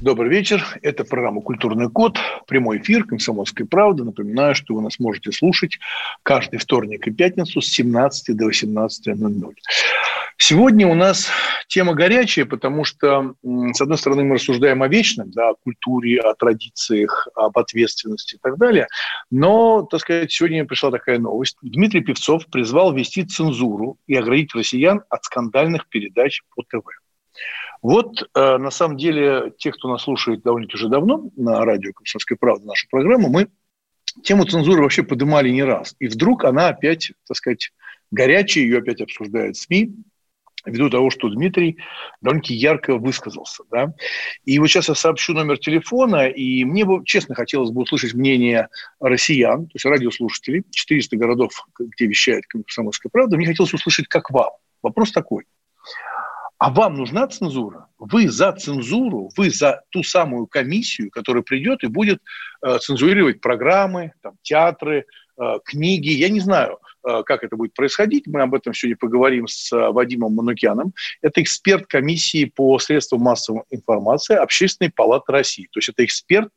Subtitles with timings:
[0.00, 0.62] Добрый вечер.
[0.82, 2.18] Это программа «Культурный код».
[2.46, 4.04] Прямой эфир «Комсомольской правды».
[4.04, 5.78] Напоминаю, что вы нас можете слушать
[6.22, 9.54] каждый вторник и пятницу с 17 до 18.00.
[10.36, 11.30] Сегодня у нас
[11.66, 16.34] тема горячая, потому что, с одной стороны, мы рассуждаем о вечном, да, о культуре, о
[16.34, 18.88] традициях, об ответственности и так далее.
[19.30, 21.56] Но, так сказать, сегодня пришла такая новость.
[21.62, 26.84] Дмитрий Певцов призвал ввести цензуру и оградить россиян от скандальных передач по ТВ.
[27.82, 32.38] Вот, э, на самом деле, те, кто нас слушает довольно-таки уже давно на радио «Комсомольская
[32.38, 33.48] правда», нашу программу, мы
[34.22, 35.94] тему цензуры вообще поднимали не раз.
[35.98, 37.72] И вдруг она опять, так сказать,
[38.10, 39.94] горячая, ее опять обсуждают СМИ,
[40.64, 41.78] ввиду того, что Дмитрий
[42.20, 43.62] довольно-таки ярко высказался.
[43.70, 43.94] Да?
[44.44, 48.68] И вот сейчас я сообщу номер телефона, и мне бы, честно, хотелось бы услышать мнение
[49.00, 54.50] россиян, то есть радиослушателей, 400 городов, где вещает «Комсомольская правда», мне хотелось услышать, как вам.
[54.82, 55.44] Вопрос такой.
[56.58, 57.88] А вам нужна цензура?
[57.98, 62.22] Вы за цензуру, вы за ту самую комиссию, которая придет и будет
[62.64, 65.04] э, цензурировать программы, там, театры,
[65.38, 66.10] э, книги.
[66.10, 68.26] Я не знаю, э, как это будет происходить.
[68.26, 70.94] Мы об этом сегодня поговорим с э, Вадимом Манукяном.
[71.20, 75.68] Это эксперт комиссии по средствам массовой информации Общественной палаты России.
[75.72, 76.50] То есть это эксперт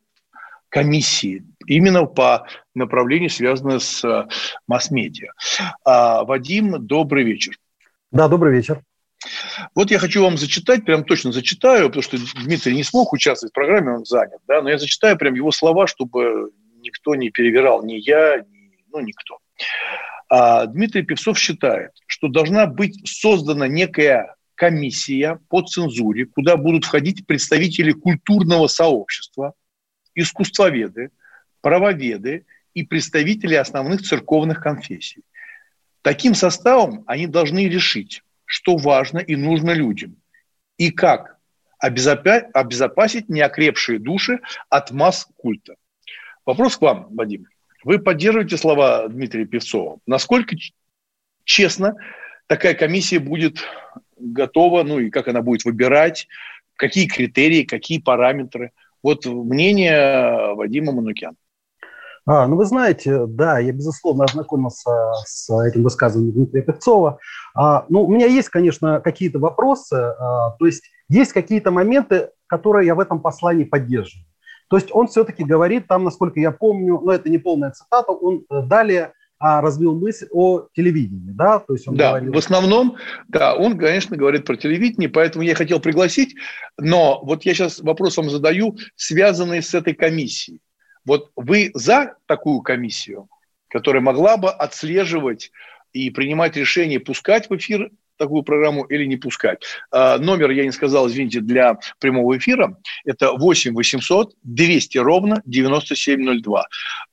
[0.69, 4.27] комиссии именно по направлению, связанному с э,
[4.67, 5.31] масс-медиа.
[5.83, 7.55] А, Вадим, добрый вечер.
[8.11, 8.81] Да, добрый вечер.
[9.75, 13.55] Вот я хочу вам зачитать, прям точно зачитаю, потому что Дмитрий не смог участвовать в
[13.55, 17.95] программе, он занят, да, но я зачитаю прям его слова, чтобы никто не перевирал, ни
[17.95, 19.39] я, ни, ну, никто.
[20.29, 27.25] А Дмитрий Певцов считает, что должна быть создана некая комиссия по цензуре, куда будут входить
[27.25, 29.53] представители культурного сообщества,
[30.15, 31.11] искусствоведы,
[31.61, 35.23] правоведы и представители основных церковных конфессий.
[36.01, 40.15] Таким составом они должны решить, что важно и нужно людям,
[40.77, 41.37] и как
[41.77, 44.39] обезопасить неокрепшие души
[44.69, 45.75] от масс культа.
[46.45, 47.45] Вопрос к вам, Вадим.
[47.83, 49.99] Вы поддерживаете слова Дмитрия Певцова?
[50.07, 50.55] Насколько
[51.43, 51.95] честно
[52.47, 53.59] такая комиссия будет
[54.17, 56.27] готова, ну и как она будет выбирать,
[56.75, 58.71] какие критерии, какие параметры?
[59.03, 61.37] Вот мнение Вадима Манукяна.
[62.25, 64.91] А, ну, вы знаете, да, я, безусловно, ознакомился
[65.25, 67.19] с этим высказыванием Дмитрия Певцова.
[67.55, 72.87] А, ну, у меня есть, конечно, какие-то вопросы, а, то есть есть какие-то моменты, которые
[72.87, 74.25] я в этом послании поддерживаю.
[74.69, 78.45] То есть он все-таки говорит там, насколько я помню, но это не полная цитата, он
[78.49, 82.33] э, далее а, развил мысль о телевидении, да, то есть он да, говорил...
[82.33, 82.97] в основном,
[83.29, 86.35] да, он, конечно, говорит про телевидение, поэтому я хотел пригласить,
[86.77, 90.59] но вот я сейчас вопрос вам задаю, связанный с этой комиссией.
[91.09, 93.29] Вот вы за такую комиссию,
[93.67, 95.51] которая могла бы отслеживать
[95.91, 97.89] и принимать решение, пускать в эфир
[98.19, 99.63] такую программу или не пускать.
[99.89, 106.67] А, номер, я не сказал, извините, для прямого эфира, это 8 800 200 ровно 9702.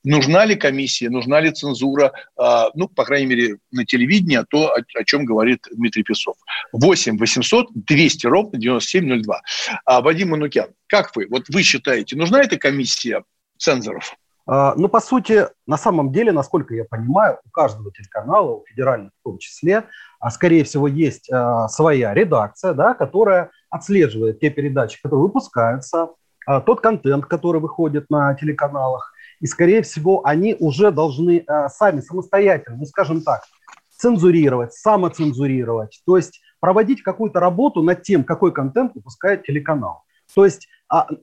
[0.04, 4.74] Нужна ли комиссия, нужна ли цензура, а, ну, по крайней мере, на телевидении, а то,
[4.74, 6.36] о, чем говорит Дмитрий Песов.
[6.72, 9.40] 8 800 200 ровно 9702.
[9.86, 11.28] А, Вадим Манукян, как вы?
[11.30, 13.22] Вот вы считаете, нужна эта комиссия
[13.58, 14.16] цензоров?
[14.46, 19.10] А, ну, по сути, на самом деле, насколько я понимаю, у каждого телеканала, у федеральных
[19.20, 19.84] в том числе,
[20.20, 26.10] а, скорее всего, есть а, своя редакция, да, которая отслеживает те передачи, которые выпускаются,
[26.64, 29.12] тот контент, который выходит на телеканалах.
[29.40, 33.42] И, скорее всего, они уже должны сами самостоятельно, ну, скажем так,
[33.90, 40.04] цензурировать, самоцензурировать, то есть проводить какую-то работу над тем, какой контент выпускает телеканал.
[40.36, 40.68] То есть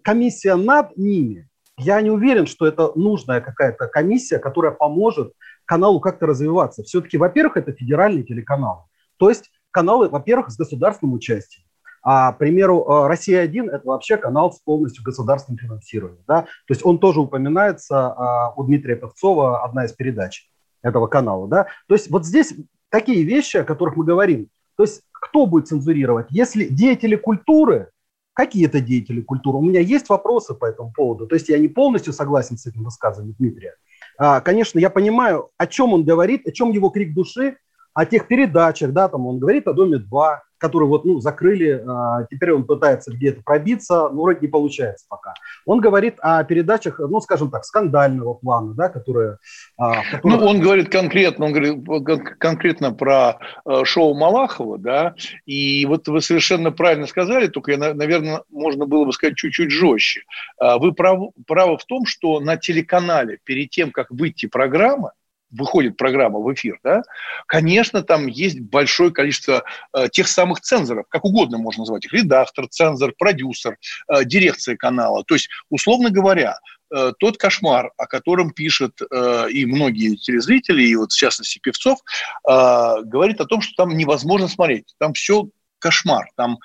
[0.03, 1.47] комиссия над ними
[1.77, 5.33] я не уверен, что это нужная какая-то комиссия, которая поможет
[5.65, 6.83] каналу как-то развиваться.
[6.83, 8.87] Все-таки, во-первых, это федеральный телеканал.
[9.17, 11.65] То есть каналы, во-первых, с государственным участием.
[12.05, 16.23] А, к примеру, э, «Россия-1»– это вообще канал с полностью государственным финансированием.
[16.27, 16.41] Да?
[16.41, 20.49] То есть он тоже упоминается а, у Дмитрия Певцова, одна из передач
[20.81, 21.47] этого канала.
[21.47, 21.67] Да?
[21.87, 22.53] То есть вот здесь
[22.89, 24.49] такие вещи, о которых мы говорим.
[24.75, 26.27] То есть кто будет цензурировать?
[26.29, 27.89] Если деятели культуры
[28.33, 29.57] какие-то деятели культуры.
[29.57, 31.27] У меня есть вопросы по этому поводу.
[31.27, 33.75] То есть я не полностью согласен с этим высказыванием Дмитрия.
[34.17, 37.57] А, конечно, я понимаю, о чем он говорит, о чем его крик души,
[37.93, 42.53] о тех передачах, да, там он говорит о Доме-2, который вот, ну, закрыли, а, теперь
[42.53, 45.33] он пытается где-то пробиться, но вроде не получается пока.
[45.65, 49.39] Он говорит о передачах, ну, скажем так, скандального плана, да, которые...
[49.77, 50.39] А, которые...
[50.39, 55.15] Ну, он говорит конкретно, он говорит конкретно про э, шоу Малахова, да,
[55.45, 60.21] и вот вы совершенно правильно сказали, только, наверное, можно было бы сказать чуть-чуть жестче.
[60.57, 65.11] А, вы правы, правы в том, что на телеканале перед тем, как выйти программа,
[65.53, 67.03] выходит программа в эфир, да,
[67.47, 69.63] конечно, там есть большое количество
[69.93, 73.77] э, тех самых цензоров, как угодно можно назвать их, редактор, цензор, продюсер,
[74.07, 75.23] э, дирекция канала.
[75.23, 76.57] То есть, условно говоря,
[76.93, 81.99] э, тот кошмар, о котором пишут э, и многие телезрители, и вот в частности Певцов,
[82.47, 84.93] э, говорит о том, что там невозможно смотреть.
[84.99, 85.47] Там все
[85.79, 86.27] кошмар.
[86.35, 86.57] Там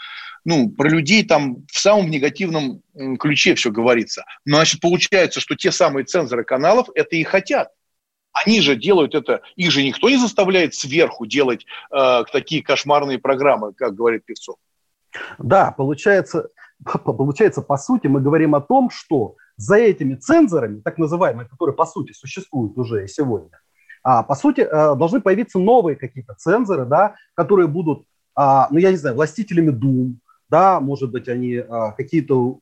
[0.44, 2.80] ну, про людей там в самом негативном
[3.18, 4.24] ключе все говорится.
[4.46, 7.68] Значит, получается, что те самые цензоры каналов это и хотят.
[8.44, 13.72] Они же делают это, их же никто не заставляет сверху делать э, такие кошмарные программы,
[13.72, 14.56] как говорит Певцов.
[15.38, 16.48] Да, получается,
[17.04, 21.86] получается, по сути, мы говорим о том, что за этими цензорами, так называемыми, которые по
[21.86, 23.60] сути существуют уже и сегодня,
[24.02, 28.04] а, по сути, э, должны появиться новые какие-то цензоры, да, которые будут,
[28.34, 32.60] а, ну, я не знаю, властителями дум, да, может быть, они а, какие-то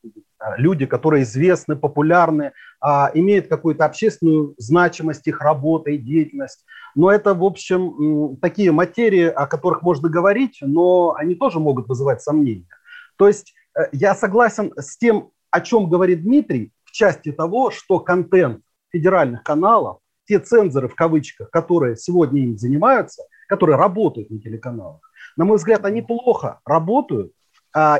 [0.56, 6.64] люди, которые известны, популярны, а, имеют какую-то общественную значимость их работа и деятельность.
[6.94, 12.22] Но это, в общем, такие материи, о которых можно говорить, но они тоже могут вызывать
[12.22, 12.68] сомнения.
[13.16, 18.00] То есть э, я согласен с тем, о чем говорит Дмитрий, в части того, что
[18.00, 25.00] контент федеральных каналов, те цензоры в кавычках, которые сегодня им занимаются, которые работают на телеканалах,
[25.36, 27.32] на мой взгляд, они плохо работают,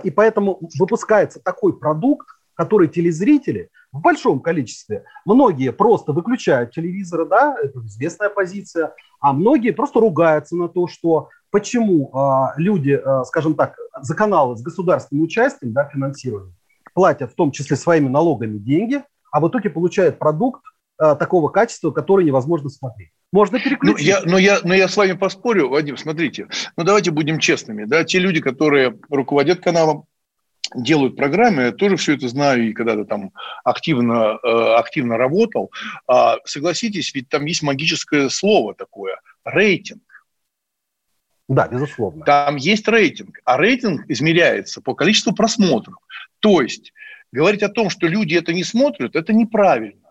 [0.03, 7.57] и поэтому выпускается такой продукт, который телезрители в большом количестве, многие просто выключают телевизоры, да,
[7.63, 13.55] это известная позиция, а многие просто ругаются на то, что почему а, люди, а, скажем
[13.55, 16.55] так, за каналы с государственным участием, да, финансированием,
[16.95, 20.63] платят в том числе своими налогами деньги, а в итоге получают продукт
[20.99, 23.11] такого качества, который невозможно смотреть.
[23.33, 23.99] Можно переключить.
[23.99, 26.49] Ну, я, но, я, но я с вами поспорю, Вадим, смотрите.
[26.77, 27.85] Ну, давайте будем честными.
[27.85, 30.05] Да, те люди, которые руководят каналом,
[30.75, 33.33] делают программы, я тоже все это знаю и когда-то там
[33.65, 35.71] активно, э, активно работал.
[36.07, 40.03] А, согласитесь, ведь там есть магическое слово такое– рейтинг.
[41.49, 42.25] Да, безусловно.
[42.25, 45.97] Там есть рейтинг, а рейтинг измеряется по количеству просмотров.
[46.41, 46.93] То есть
[47.31, 50.06] говорить о том, что люди это не смотрят, это неправильно.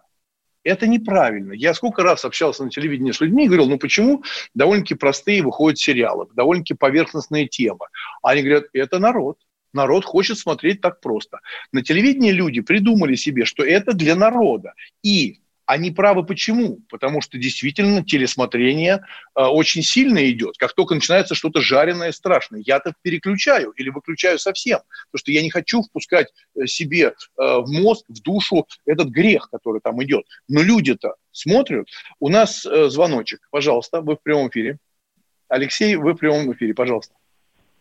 [0.66, 1.54] Это неправильно.
[1.54, 4.24] Я сколько раз общался на телевидении с людьми и говорил, ну почему
[4.56, 7.86] довольно-таки простые выходят сериалы, довольно-таки поверхностные темы.
[8.24, 9.38] Они говорят, это народ.
[9.74, 11.40] Народ хочет смотреть так просто.
[11.72, 14.74] На телевидении люди придумали себе, что это для народа.
[15.04, 16.80] И они правы почему?
[16.90, 19.04] Потому что действительно телесмотрение
[19.36, 20.58] э, очень сильно идет.
[20.58, 24.80] Как только начинается что-то жареное, страшное, я-то переключаю или выключаю совсем.
[25.12, 29.50] Потому что я не хочу впускать э, себе э, в мозг, в душу этот грех,
[29.50, 30.26] который там идет.
[30.48, 31.88] Но люди-то смотрят.
[32.20, 33.48] У нас э, звоночек.
[33.52, 34.78] Пожалуйста, вы в прямом эфире.
[35.48, 37.14] Алексей, вы в прямом эфире, пожалуйста.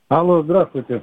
[0.09, 1.03] Алло, здравствуйте.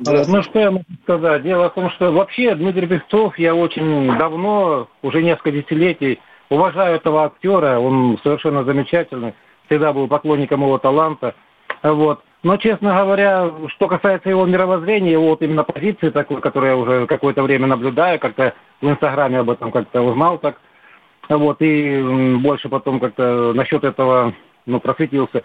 [0.00, 1.42] Ну, что я могу сказать?
[1.42, 7.24] Дело в том, что вообще Дмитрий Певцов, я очень давно, уже несколько десятилетий, уважаю этого
[7.24, 9.34] актера, он совершенно замечательный,
[9.66, 11.34] всегда был поклонником его таланта.
[11.82, 12.20] Вот.
[12.44, 17.06] Но, честно говоря, что касается его мировоззрения, его вот именно позиции такой, которую я уже
[17.06, 20.60] какое-то время наблюдаю, как-то в Инстаграме об этом как-то узнал так,
[21.28, 24.34] вот, и больше потом как-то насчет этого,
[24.66, 25.42] ну, просветился.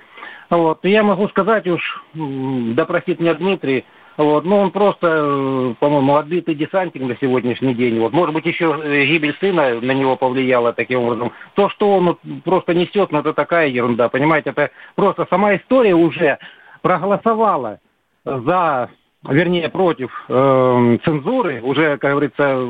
[0.51, 3.85] Вот, и я могу сказать уж, да простит меня Дмитрий,
[4.17, 7.99] вот, ну, он просто, э, по-моему, отбитый десантник на сегодняшний день.
[7.99, 11.31] Вот, может быть, еще э, гибель сына на него повлияла таким образом.
[11.55, 14.51] То, что он просто несет, ну, это такая ерунда, понимаете?
[14.51, 16.37] Это просто сама история уже
[16.81, 17.79] проголосовала
[18.23, 18.89] за,
[19.27, 21.61] вернее, против э, цензуры.
[21.61, 22.67] Уже, как говорится,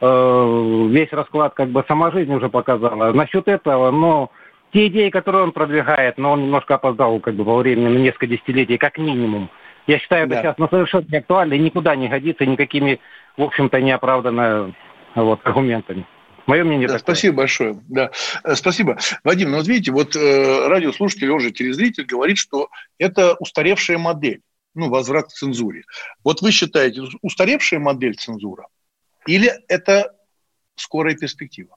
[0.00, 3.12] э, весь расклад как бы сама жизнь уже показала.
[3.12, 4.30] Насчет этого, но
[4.72, 8.26] те идеи, которые он продвигает, но он немножко опоздал как бы во времени на несколько
[8.26, 9.48] десятилетий, как минимум.
[9.86, 10.34] Я считаю, да.
[10.34, 13.00] это сейчас ну, совершенно не актуально и никуда не годится никакими,
[13.36, 14.74] в общем-то, неоправданными
[15.14, 16.06] вот, аргументами.
[16.46, 17.14] Мое мнение да, такое.
[17.14, 17.80] Спасибо большое.
[17.88, 18.10] Да.
[18.44, 18.98] Э, спасибо.
[19.24, 24.42] Вадим, ну вот видите, вот э, радиослушатель, уже телезритель говорит, что это устаревшая модель,
[24.74, 25.84] ну, возврат к цензуре.
[26.22, 28.68] Вот вы считаете, устаревшая модель цензура
[29.26, 30.14] или это
[30.76, 31.76] скорая перспектива?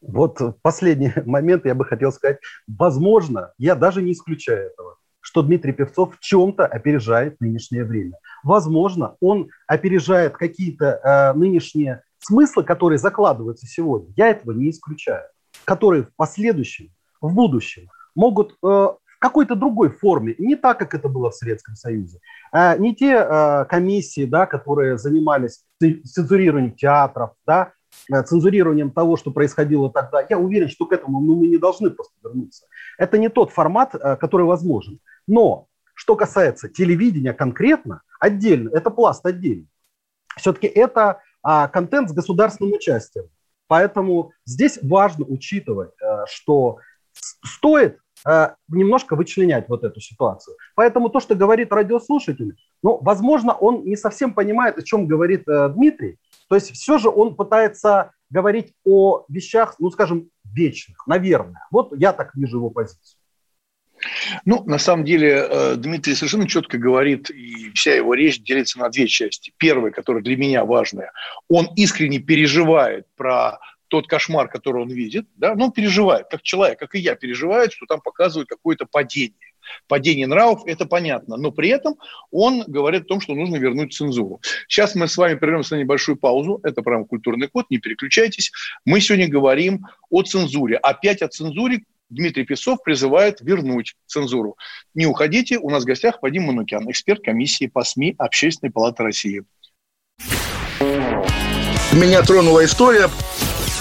[0.00, 4.96] Вот последний момент я бы хотел сказать, возможно, я даже не исключаю этого
[5.28, 8.16] что Дмитрий Певцов в чем-то опережает нынешнее время.
[8.42, 14.10] Возможно, он опережает какие-то э, нынешние смыслы, которые закладываются сегодня.
[14.16, 15.24] Я этого не исключаю.
[15.66, 16.88] Которые в последующем,
[17.20, 21.74] в будущем могут э, в какой-то другой форме, не так, как это было в Советском
[21.74, 22.20] Союзе.
[22.50, 27.72] А, не те а, комиссии, да, которые занимались цензурированием театров, да,
[28.10, 30.24] э, цензурированием того, что происходило тогда.
[30.26, 32.64] Я уверен, что к этому ну, мы не должны просто вернуться.
[32.96, 35.00] Это не тот формат, э, который возможен.
[35.28, 39.66] Но что касается телевидения конкретно, отдельно, это пласт отдельно.
[40.36, 43.28] Все-таки это а, контент с государственным участием.
[43.68, 46.78] Поэтому здесь важно учитывать, э, что
[47.12, 50.56] стоит э, немножко вычленять вот эту ситуацию.
[50.74, 55.68] Поэтому то, что говорит радиослушатель, ну, возможно, он не совсем понимает, о чем говорит э,
[55.68, 56.18] Дмитрий.
[56.48, 61.66] То есть все же он пытается говорить о вещах, ну, скажем, вечных, наверное.
[61.70, 63.17] Вот я так вижу его позицию.
[64.44, 68.88] Ну, на самом деле, э, Дмитрий совершенно четко говорит, и вся его речь делится на
[68.88, 69.52] две части.
[69.56, 71.12] Первая, которая для меня важная,
[71.48, 76.94] он искренне переживает про тот кошмар, который он видит, да, он переживает, как человек, как
[76.94, 79.34] и я, переживает, что там показывают какое-то падение.
[79.86, 81.96] Падение нравов, это понятно, но при этом
[82.30, 84.40] он говорит о том, что нужно вернуть цензуру.
[84.66, 88.50] Сейчас мы с вами прервемся на небольшую паузу, это прям культурный код, не переключайтесь.
[88.86, 94.56] Мы сегодня говорим о цензуре, опять о цензуре, Дмитрий Песцов призывает вернуть цензуру.
[94.94, 99.42] Не уходите, у нас в гостях Вадим Манукян, эксперт комиссии по СМИ Общественной палаты России.
[101.92, 103.08] Меня тронула история.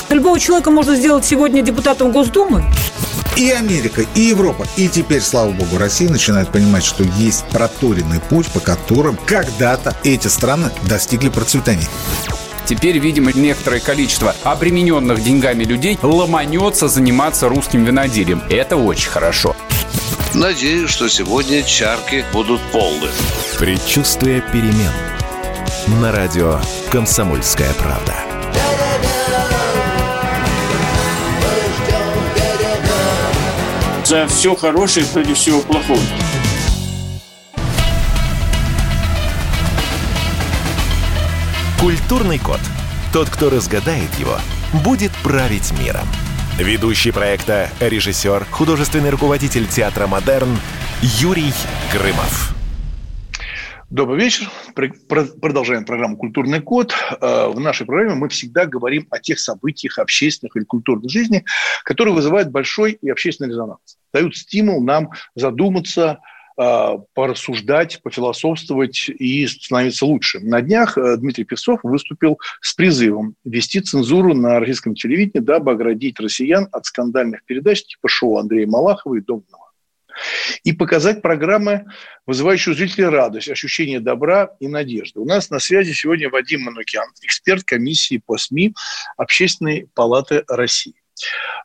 [0.10, 2.64] Любого человека можно сделать сегодня депутатом Госдумы.
[3.38, 8.52] И Америка, и Европа, и теперь, слава богу, Россия начинает понимать, что есть проторенный путь,
[8.52, 11.88] по которым когда-то эти страны достигли процветания.
[12.68, 18.44] Теперь, видимо, некоторое количество обремененных деньгами людей ломанется заниматься русским виноделием.
[18.50, 19.56] Это очень хорошо.
[20.34, 23.08] Надеюсь, что сегодня чарки будут полны.
[23.58, 24.92] Предчувствие перемен.
[26.02, 26.60] На радио
[26.92, 28.14] «Комсомольская правда».
[34.04, 36.00] За все хорошее против всего плохого.
[41.80, 42.60] Культурный код.
[43.14, 44.38] Тот, кто разгадает его,
[44.84, 46.08] будет править миром.
[46.58, 50.58] Ведущий проекта, режиссер, художественный руководитель театра «Модерн»
[51.04, 51.54] Юрий
[51.94, 52.56] Грымов.
[53.92, 54.50] Добрый вечер.
[55.40, 56.96] Продолжаем программу «Культурный код».
[57.22, 61.46] Э, в нашей программе мы всегда говорим о тех событиях общественных или культурной жизни,
[61.84, 66.22] которые вызывают большой и общественный резонанс, дают стимул нам задуматься,
[67.14, 70.40] порассуждать, пофилософствовать и становиться лучше.
[70.40, 76.20] На днях э, Дмитрий Песцов выступил с призывом ввести цензуру на российском телевидении, дабы оградить
[76.20, 79.68] россиян от скандальных передач типа шоу Андрея Малахова и Домного
[80.64, 81.86] и показать программы,
[82.26, 85.20] вызывающие у зрителей радость, ощущение добра и надежды.
[85.20, 88.74] У нас на связи сегодня Вадим Манукян, эксперт комиссии по СМИ
[89.16, 90.96] Общественной палаты России.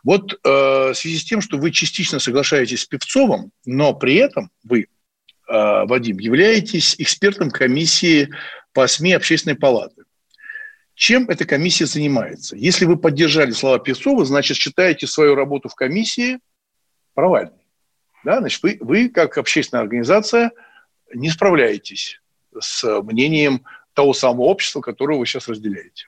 [0.04, 4.50] Вот э, в связи с тем, что вы частично соглашаетесь с Певцовым, но при этом
[4.64, 4.86] вы, э,
[5.48, 8.30] Вадим, являетесь экспертом комиссии
[8.72, 10.02] по СМИ Общественной палаты.
[10.94, 12.56] Чем эта комиссия занимается?
[12.56, 16.38] Если вы поддержали слова Певцова, значит, считаете свою работу в комиссии
[17.14, 17.66] провальной.
[18.24, 18.38] Да?
[18.38, 20.52] Значит, вы, вы, как общественная организация,
[21.14, 22.20] не справляетесь
[22.58, 26.06] с мнением того самого общества, которое вы сейчас разделяете.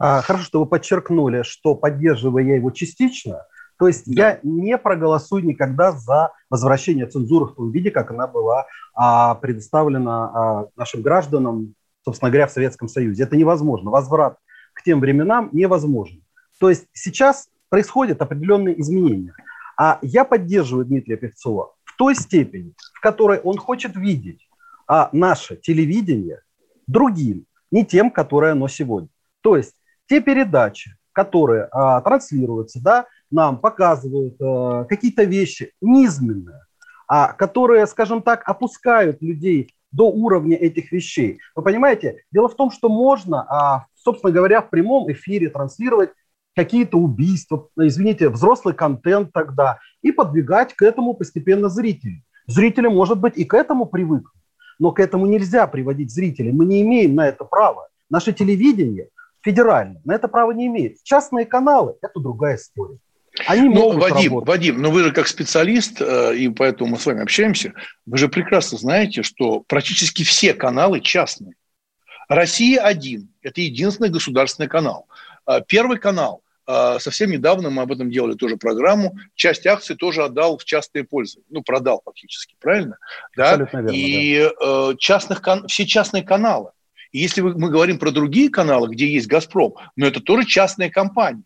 [0.00, 3.46] А, хорошо, что вы подчеркнули, что поддерживаю я его частично.
[3.78, 4.30] То есть да.
[4.30, 10.24] я не проголосую никогда за возвращение цензуры в том виде, как она была а, предоставлена
[10.24, 13.24] а, нашим гражданам, собственно говоря, в Советском Союзе.
[13.24, 13.90] Это невозможно.
[13.90, 14.38] Возврат
[14.72, 16.24] к тем временам невозможен.
[16.58, 19.34] То есть сейчас происходят определенные изменения.
[19.78, 24.48] А я поддерживаю Дмитрия Певцова в той степени, в которой он хочет видеть
[24.86, 26.40] а, наше телевидение
[26.86, 29.10] другим, не тем, которое оно сегодня.
[29.42, 29.74] То есть
[30.10, 36.62] те передачи, которые а, транслируются, да, нам показывают а, какие-то вещи низменные,
[37.06, 41.38] а, которые, скажем так, опускают людей до уровня этих вещей.
[41.54, 46.10] Вы понимаете, дело в том, что можно, а, собственно говоря, в прямом эфире транслировать
[46.56, 52.24] какие-то убийства, извините, взрослый контент тогда, и подвигать к этому постепенно зрителей.
[52.48, 54.34] Зрители, может быть, и к этому привыкнут,
[54.80, 56.50] но к этому нельзя приводить зрителей.
[56.50, 57.86] Мы не имеем на это права.
[58.10, 59.08] Наше телевидение–
[59.42, 61.02] федеральный на это право не имеет.
[61.02, 62.98] Частные каналы– это другая история.
[63.46, 64.48] Они ну, Вадим, работать.
[64.48, 68.28] Вадим, но вы же как специалист, э, и поэтому мы с вами общаемся, вы же
[68.28, 71.54] прекрасно знаете, что практически все каналы частные.
[72.28, 75.06] Россия один– это единственный государственный канал.
[75.46, 79.16] Э, первый канал э,– совсем недавно мы об этом делали тоже программу.
[79.36, 81.46] Часть акций тоже отдал в частное пользование.
[81.50, 82.98] Ну, продал фактически, правильно?
[83.36, 83.52] Да?
[83.52, 84.96] Абсолютно верно, и да.
[84.98, 86.72] частных, все частные каналы.
[87.12, 91.42] И если мы говорим про другие каналы, где есть «Газпром», но это тоже частная компания.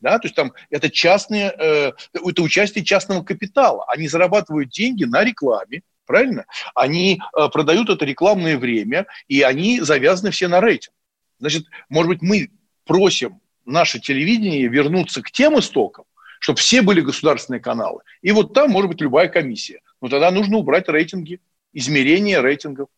[0.00, 3.84] Да, то есть там это частные, э, это участие частного капитала.
[3.88, 6.46] Они зарабатывают деньги на рекламе, правильно?
[6.74, 10.94] Они э, продают это рекламное время, и они завязаны все на рейтинг.
[11.40, 12.50] Значит, может быть, мы
[12.84, 16.04] просим наше телевидение вернуться к тем истокам,
[16.38, 18.02] чтобы все были государственные каналы.
[18.22, 19.80] И вот там может быть любая комиссия.
[20.00, 21.40] Но тогда нужно убрать рейтинги,
[21.72, 22.88] измерение рейтингов.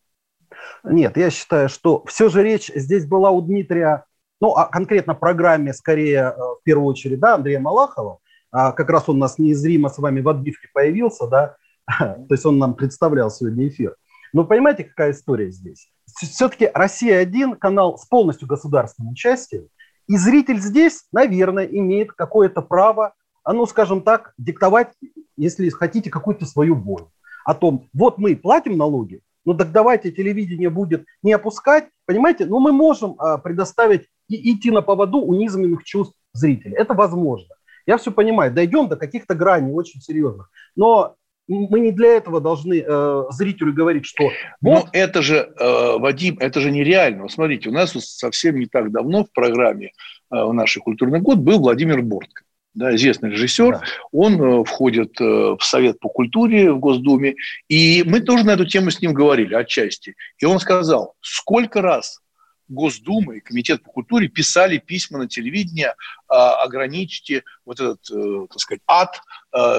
[0.85, 4.05] Нет, я считаю, что все же речь здесь была у Дмитрия,
[4.41, 8.19] ну, а конкретно программе, скорее, э, в первую очередь, да, Андрея Малахова.
[8.51, 11.57] А как раз он у нас неизримо с вами в отбивке появился, да,
[11.99, 13.97] то есть он нам представлял сегодня эфир.
[14.33, 15.91] Но понимаете, какая история здесь?
[16.07, 19.69] Все-таки «Россия-1» канал с полностью государственным участием,
[20.09, 24.93] и зритель здесь, наверное, имеет какое-то право, а ну, скажем так, диктовать,
[25.37, 27.13] если хотите, какую-то свою волю.
[27.45, 32.61] О том, вот мы платим налоги, ну так давайте телевидение будет не опускать, понимаете, но
[32.61, 36.77] мы можем а, предоставить и идти на поводу унизанных чувств зрителей.
[36.77, 37.55] Это возможно.
[37.87, 40.51] Я все понимаю, дойдем до каких-то граней очень серьезных.
[40.77, 41.17] Но
[41.49, 44.25] мы не для этого должны э, зрителю говорить, что...
[44.61, 44.85] Вот...
[44.85, 47.29] Но это же, э, Вадим, это же нереально.
[47.29, 49.91] Смотрите, у нас совсем не так давно в программе э,
[50.31, 52.43] в нашей «Культурный год» был Владимир Бортко.
[52.73, 53.83] Да, известный режиссер, да.
[54.13, 57.35] он э, входит э, в Совет по культуре в Госдуме,
[57.67, 60.15] и мы тоже на эту тему с ним говорили отчасти.
[60.39, 62.21] И он сказал, сколько раз
[62.69, 65.95] Госдума и Комитет по культуре писали письма на телевидение,
[66.29, 69.21] а, ограничьте вот этот, э, так сказать, ад,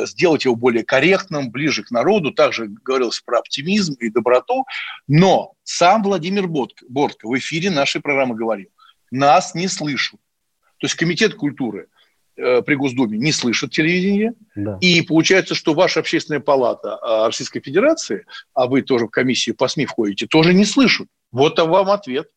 [0.06, 2.32] сделать его более корректным, ближе к народу.
[2.34, 4.66] Также говорилось про оптимизм и доброту.
[5.08, 8.68] Но сам Владимир Бортко, в эфире нашей программы говорил,
[9.12, 10.20] нас не слышат.
[10.80, 11.88] То есть Комитет культуры
[12.66, 14.34] при Госдуме не слышит телевидение.
[14.56, 14.78] Да.
[14.82, 19.86] И получается, что ваша общественная палата Российской Федерации, а вы тоже в комиссию по СМИ
[19.86, 21.08] входите, тоже не слышат.
[21.32, 22.28] Вот вам ответ.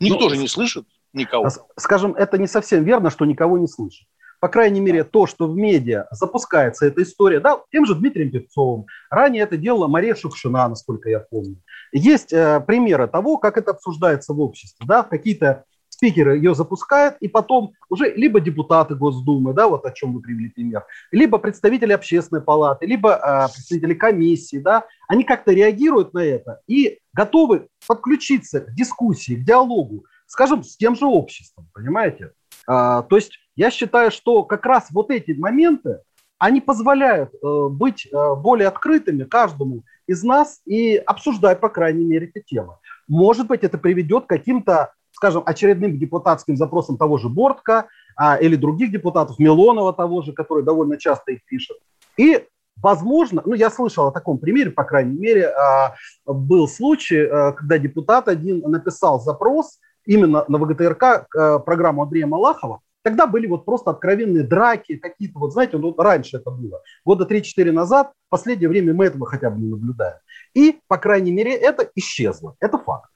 [0.00, 1.48] Никто ну, же не слышит никого.
[1.78, 4.06] Скажем, это не совсем верно, что никого не слышит.
[4.40, 8.86] По крайней мере, то, что в медиа запускается эта история, да, тем же Дмитрием Певцовым.
[9.08, 11.62] Ранее это делала Мария Шукшина, насколько я помню.
[11.92, 14.84] Есть э, примеры того, как это обсуждается в обществе.
[14.86, 20.12] Да, какие-то спикеры ее запускают, и потом уже либо депутаты Госдумы, да, вот о чем
[20.12, 26.12] вы привели пример, либо представители общественной палаты, либо э, представители комиссии, да, они как-то реагируют
[26.12, 32.32] на это и готовы подключиться к дискуссии, к диалогу, скажем, с тем же обществом, понимаете?
[32.66, 36.00] А, то есть я считаю, что как раз вот эти моменты,
[36.38, 42.30] они позволяют э, быть э, более открытыми каждому из нас и обсуждать, по крайней мере,
[42.34, 42.78] эти темы.
[43.06, 44.92] Может быть, это приведет к каким-то
[45.24, 50.62] скажем, очередным депутатским запросом того же Бортка а, или других депутатов, Милонова того же, который
[50.62, 51.78] довольно часто их пишет.
[52.18, 52.44] И
[52.82, 55.94] Возможно, ну я слышал о таком примере, по крайней мере, а,
[56.26, 62.80] был случай, а, когда депутат один написал запрос именно на ВГТРК а, программу Андрея Малахова.
[63.02, 67.70] Тогда были вот просто откровенные драки, какие-то, вот знаете, ну, раньше это было, года 3-4
[67.70, 70.18] назад, в последнее время мы этого хотя бы не наблюдаем.
[70.52, 72.56] И, по крайней мере, это исчезло.
[72.58, 73.13] Это факт.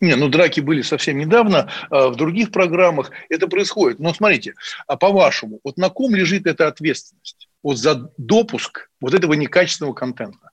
[0.00, 3.98] Не, ну драки были совсем недавно, а в других программах это происходит.
[3.98, 4.54] Но смотрите,
[4.86, 7.48] а по-вашему, вот на ком лежит эта ответственность?
[7.62, 10.50] Вот за допуск вот этого некачественного контента.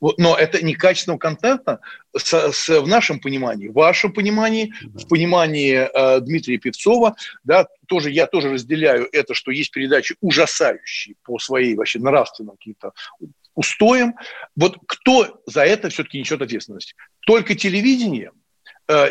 [0.00, 1.80] Но это некачественного контента
[2.16, 8.10] с, с, в нашем понимании, в вашем понимании, в понимании э, Дмитрия Певцова, да, тоже
[8.10, 12.92] я тоже разделяю это, что есть передачи ужасающие по своей вообще нравственным каким-то
[13.54, 14.14] устоям.
[14.56, 16.94] Вот кто за это все-таки несет ответственность?
[17.26, 18.30] Только телевидение–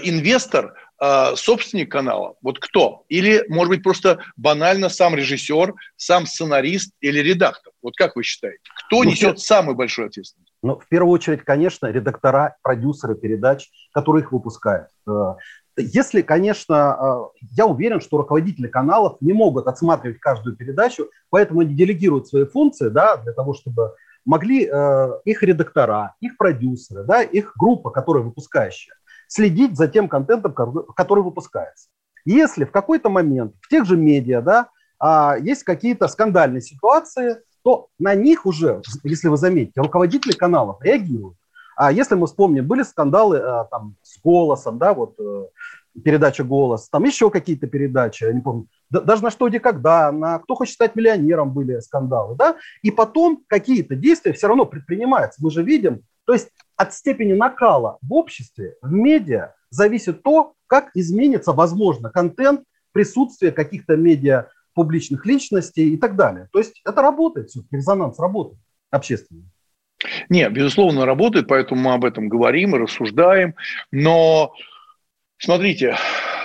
[0.04, 2.36] инвестор, э, собственник канала?
[2.42, 3.06] Вот кто?
[3.08, 7.72] Или, может быть, просто банально сам режиссер, сам сценарист или редактор?
[7.82, 8.60] Вот как вы считаете?
[8.86, 10.52] Кто ну, несет самую большую ответственность?
[10.62, 14.90] Ну, в первую очередь, конечно, редактора, продюсеры передач, которые их выпускают.
[15.08, 15.36] Э,
[15.78, 22.28] если, конечно, я уверен, что руководители каналов не могут отсматривать каждую передачу, поэтому они делегируют
[22.28, 23.94] свои функции да, для того, чтобы
[24.26, 28.94] могли их редактора, их продюсеры, да, их группа, которая выпускающая,
[29.30, 31.88] следить за тем контентом, который выпускается.
[32.26, 37.88] Если в какой-то момент в тех же медиа да, а, есть какие-то скандальные ситуации, то
[38.00, 41.38] на них уже, если вы заметите, руководители каналов реагируют.
[41.78, 45.46] А если мы вспомним, были скандалы а, там, с голосом, да, вот э,
[46.04, 50.40] передача «Голос», там еще какие-то передачи, я не помню, даже на «Что, где, когда», на
[50.40, 55.42] «Кто хочет стать миллионером» были скандалы, да, и потом какие-то действия все равно предпринимаются.
[55.42, 60.92] Мы же видим, то есть от степени накала в обществе, в медиа, зависит то, как
[60.94, 62.62] изменится, возможно, контент,
[62.94, 66.48] присутствие каких-то медиа публичных личностей и так далее.
[66.54, 68.60] То есть это работает, все резонанс работает
[68.92, 69.44] общественный.
[70.30, 73.56] Нет, безусловно, работает, поэтому мы об этом говорим и рассуждаем.
[73.92, 74.54] Но
[75.38, 75.98] смотрите,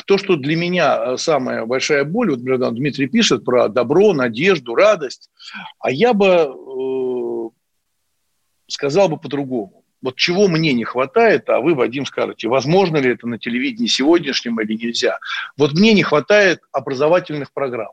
[0.06, 2.42] То, что для меня самая большая боль, вот
[2.74, 5.30] Дмитрий пишет про добро, надежду, радость,
[5.78, 7.50] а я бы э,
[8.66, 9.83] сказал бы по-другому.
[10.04, 14.60] Вот чего мне не хватает, а вы, Вадим, скажете, возможно ли это на телевидении сегодняшнем
[14.60, 15.18] или нельзя.
[15.56, 17.92] Вот мне не хватает образовательных программ.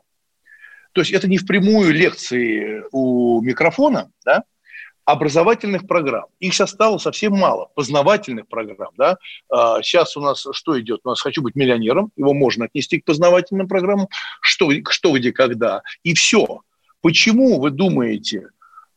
[0.92, 4.44] То есть это не впрямую лекции у микрофона, да,
[5.06, 6.26] образовательных программ.
[6.38, 8.92] Их сейчас стало совсем мало, познавательных программ.
[8.98, 9.16] Да?
[9.82, 11.00] Сейчас а, у нас что идет?
[11.04, 14.08] У нас «Хочу быть миллионером», его можно отнести к познавательным программам,
[14.42, 16.60] что, что где, когда, и все.
[17.00, 18.50] Почему, вы думаете,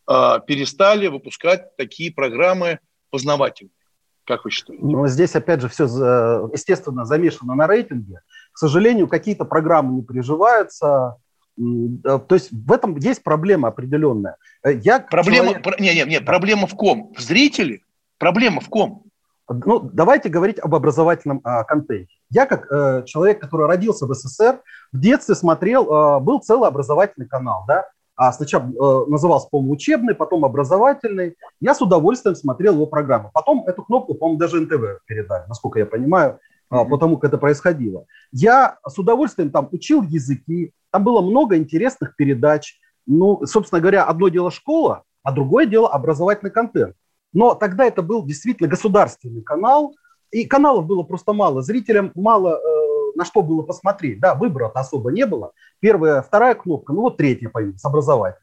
[0.05, 2.79] а, перестали выпускать такие программы
[3.15, 3.71] познавательные?
[4.25, 4.83] Как вы считаете?
[4.83, 5.85] Ну, здесь, опять же, все,
[6.51, 8.21] естественно, замешано на рейтинге.
[8.51, 11.17] К сожалению, какие-то программы не приживаются,
[11.57, 14.35] то есть в этом есть проблема определенная.
[14.63, 15.79] Э, я проблема, человек...
[15.79, 17.13] не, не, не, проблема в ком?
[17.15, 17.79] В зрителе?
[18.17, 19.03] Проблема в ком?
[19.47, 22.13] Ну, давайте говорить об образовательном а, контенте.
[22.29, 24.59] Я как э, человек, который родился в СССР,
[24.91, 30.15] в детстве смотрел, э, был целый образовательный канал, да, а сначала э, назывался, по-моему, учебный,
[30.15, 31.35] потом образовательный.
[31.59, 33.31] Я с удовольствием смотрел его программу.
[33.33, 36.39] Потом эту кнопку, по-моему, даже НТВ передали, насколько я понимаю,
[36.71, 36.89] mm-hmm.
[36.89, 38.05] потому как это происходило.
[38.31, 42.79] Я с удовольствием там учил языки, там было много интересных передач.
[43.05, 46.95] Ну, собственно говоря, одно дело школа, а другое дело образовательный контент.
[47.33, 49.93] Но тогда это был действительно государственный канал,
[50.31, 52.74] и каналов было просто мало, зрителям мало э,
[53.15, 54.19] на что было посмотреть.
[54.19, 55.51] Да, выбора-то особо не было.
[55.79, 58.41] Первая, вторая кнопка, ну вот третья появилась, образовательная.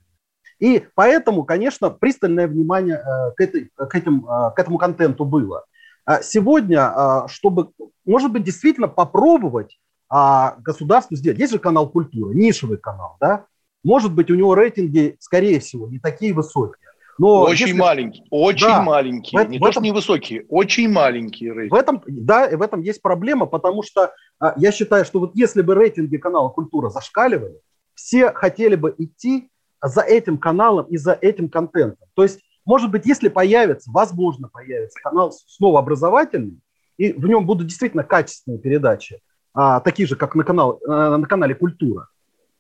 [0.59, 5.65] И поэтому, конечно, пристальное внимание э, к, этой, к, этим, э, к этому контенту было.
[6.05, 7.71] А сегодня, э, чтобы,
[8.05, 9.79] может быть, действительно попробовать
[10.15, 11.39] а государству сделать.
[11.39, 13.47] Есть же канал культуры, нишевый канал, да?
[13.83, 16.91] Может быть, у него рейтинги, скорее всего, не такие высокие.
[17.19, 17.79] Но очень если...
[17.79, 19.73] маленькие, очень да, маленькие, в, не в то, этом...
[19.73, 21.71] что невысокие, очень маленькие рейтинги.
[21.71, 25.63] В этом, да, в этом есть проблема, потому что а, я считаю, что вот если
[25.63, 27.61] бы рейтинги канала «Культура» зашкаливали,
[27.95, 29.51] все хотели бы идти
[29.83, 32.09] за этим каналом и за этим контентом.
[32.15, 36.61] То есть, может быть, если появится, возможно, появится канал снова образовательный,
[36.97, 39.21] и в нем будут действительно качественные передачи,
[39.55, 42.09] а, такие же, как на, канал, э, на канале «Культура».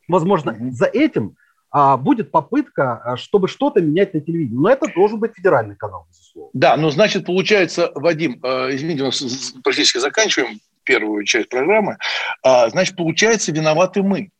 [0.09, 0.71] Возможно, mm-hmm.
[0.73, 1.33] за этим а,
[1.73, 4.59] будет попытка, а, чтобы что-то менять на телевидении.
[4.59, 6.51] Но это должен быть федеральный канал, безусловно.
[6.53, 11.97] Да, ну, значит, получается, Вадим, э, извините, мы практически заканчиваем первую часть программы.
[12.43, 14.31] А, значит, получается, виноваты мы.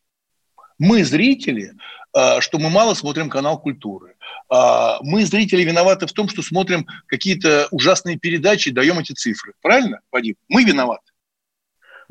[0.79, 1.73] Мы, зрители,
[2.15, 4.15] э, что мы мало смотрим канал культуры.
[5.01, 9.55] Мы, зрители, виноваты в том, что смотрим какие-то ужасные передачи и даем эти цифры.
[9.63, 10.35] Правильно, Вадим?
[10.51, 11.12] Мы виноваты.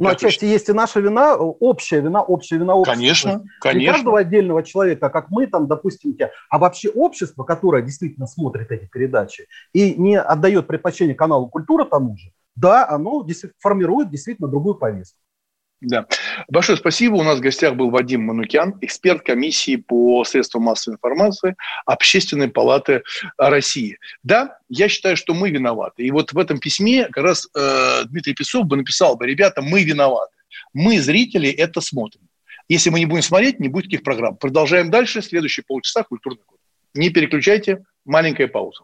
[0.01, 2.95] Но как отчасти есть и наша вина, общая вина, общая вина общества.
[2.95, 3.79] Конечно, конечно.
[3.79, 6.17] Не каждого отдельного человека, как мы там, допустим,
[6.49, 12.17] а вообще общество, которое действительно смотрит эти передачи и не отдает предпочтение каналу «Культура» тому
[12.17, 13.23] же, да, оно
[13.59, 15.20] формирует действительно другую повестку.
[15.81, 16.05] Да.
[16.47, 17.15] Большое спасибо.
[17.15, 21.55] У нас в гостях был Вадим Манукян, эксперт комиссии по средствам массовой информации
[21.87, 23.01] Общественной палаты
[23.37, 23.97] России.
[24.21, 26.03] Да, я считаю, что мы виноваты.
[26.03, 29.83] И вот в этом письме как раз э, Дмитрий Песов бы написал бы, ребята, мы
[29.83, 30.35] виноваты.
[30.73, 32.21] Мы, зрители, это смотрим.
[32.69, 34.37] Если мы не будем смотреть, не будет таких программ.
[34.37, 35.21] Продолжаем дальше.
[35.23, 36.59] Следующие полчаса культурный год.
[36.93, 37.83] Не переключайте.
[38.05, 38.83] Маленькая пауза.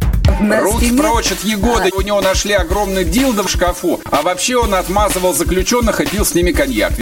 [0.25, 1.89] Руки прочь от Егоды.
[1.93, 1.97] А.
[1.97, 3.99] У него нашли огромный дилдо в шкафу.
[4.09, 6.93] А вообще он отмазывал заключенных и пил с ними коньяк.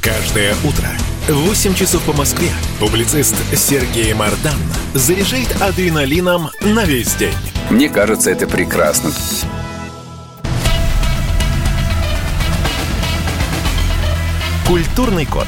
[0.00, 0.88] Каждое утро
[1.28, 4.58] в 8 часов по Москве публицист Сергей Мардан
[4.94, 7.34] заряжает адреналином на весь день.
[7.70, 9.10] Мне кажется, это прекрасно.
[14.68, 15.46] Культурный код.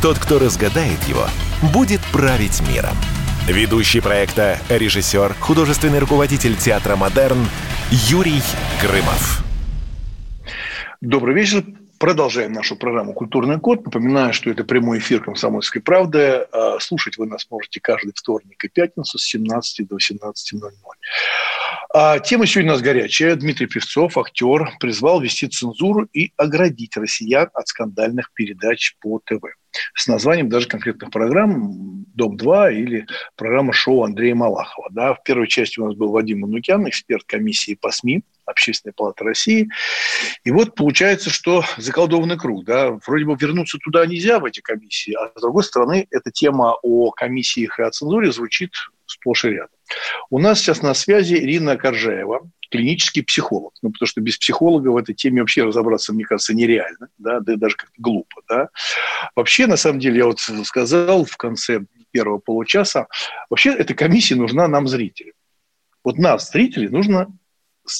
[0.00, 1.26] Тот, кто разгадает его,
[1.72, 2.96] будет править миром.
[3.48, 7.48] Ведущий проекта, режиссер, художественный руководитель театра «Модерн»
[7.90, 8.42] Юрий
[8.82, 9.42] Грымов.
[11.00, 11.64] Добрый вечер.
[11.98, 13.86] Продолжаем нашу программу «Культурный код».
[13.86, 16.46] Напоминаю, что это прямой эфир «Комсомольской правды».
[16.52, 20.60] А, слушать вы нас можете каждый вторник и пятницу с 17 до 18.00.
[21.94, 23.34] А, тема сегодня у нас горячая.
[23.34, 29.42] Дмитрий Певцов, актер, призвал вести цензуру и оградить россиян от скандальных передач по ТВ
[29.94, 34.88] с названием даже конкретных программ «Дом-2» или программа шоу Андрея Малахова.
[34.90, 39.24] Да, в первой части у нас был Вадим Манукян, эксперт комиссии по СМИ Общественной палаты
[39.24, 39.68] России.
[40.44, 42.64] И вот получается, что заколдованный круг.
[42.64, 42.98] Да?
[43.06, 47.10] Вроде бы вернуться туда нельзя, в эти комиссии, а с другой стороны, эта тема о
[47.10, 48.72] комиссиях и о цензуре звучит
[49.06, 49.77] сплошь и рядом.
[50.30, 53.74] У нас сейчас на связи Ирина Коржаева, клинический психолог.
[53.82, 57.56] Ну, потому что без психолога в этой теме вообще разобраться, мне кажется, нереально, да, да
[57.56, 58.68] даже как-то глупо, да.
[59.34, 63.06] Вообще, на самом деле, я вот сказал в конце первого получаса,
[63.50, 65.34] вообще эта комиссия нужна нам, зрителям.
[66.04, 67.28] Вот нас, зрителей, нужно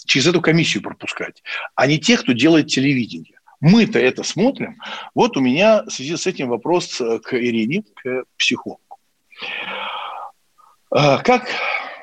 [0.07, 1.43] через эту комиссию пропускать,
[1.75, 3.39] а не тех, кто делает телевидение.
[3.61, 4.81] Мы-то это смотрим.
[5.15, 8.81] Вот у меня в связи с этим вопрос к Ирине, к психологу.
[10.91, 11.49] А, как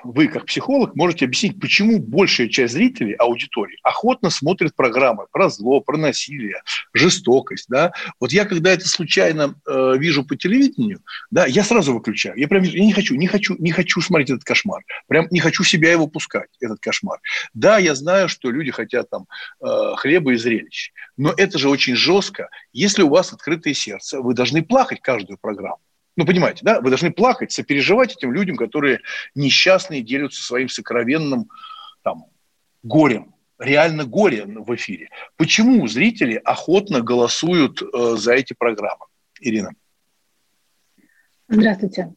[0.05, 5.81] вы, как психолог, можете объяснить, почему большая часть зрителей, аудитории, охотно смотрит программы про зло,
[5.81, 6.61] про насилие,
[6.93, 7.91] жестокость, да?
[8.19, 12.37] Вот я, когда это случайно э, вижу по телевидению, да, я сразу выключаю.
[12.37, 14.83] Я прям я не хочу, не хочу, не хочу смотреть этот кошмар.
[15.07, 17.19] Прям не хочу себя его пускать, этот кошмар.
[17.53, 19.25] Да, я знаю, что люди хотят там
[19.61, 22.49] э, хлеба и зрелищ, но это же очень жестко.
[22.73, 25.79] Если у вас открытое сердце, вы должны плакать каждую программу.
[26.15, 26.79] Ну, понимаете, да?
[26.81, 28.99] Вы должны плакать, сопереживать этим людям, которые
[29.33, 31.49] несчастные делятся своим сокровенным
[32.03, 32.25] там,
[32.83, 35.09] горем, реально горе в эфире.
[35.37, 39.05] Почему зрители охотно голосуют э, за эти программы?
[39.41, 39.71] Ирина.
[41.47, 42.13] Здравствуйте.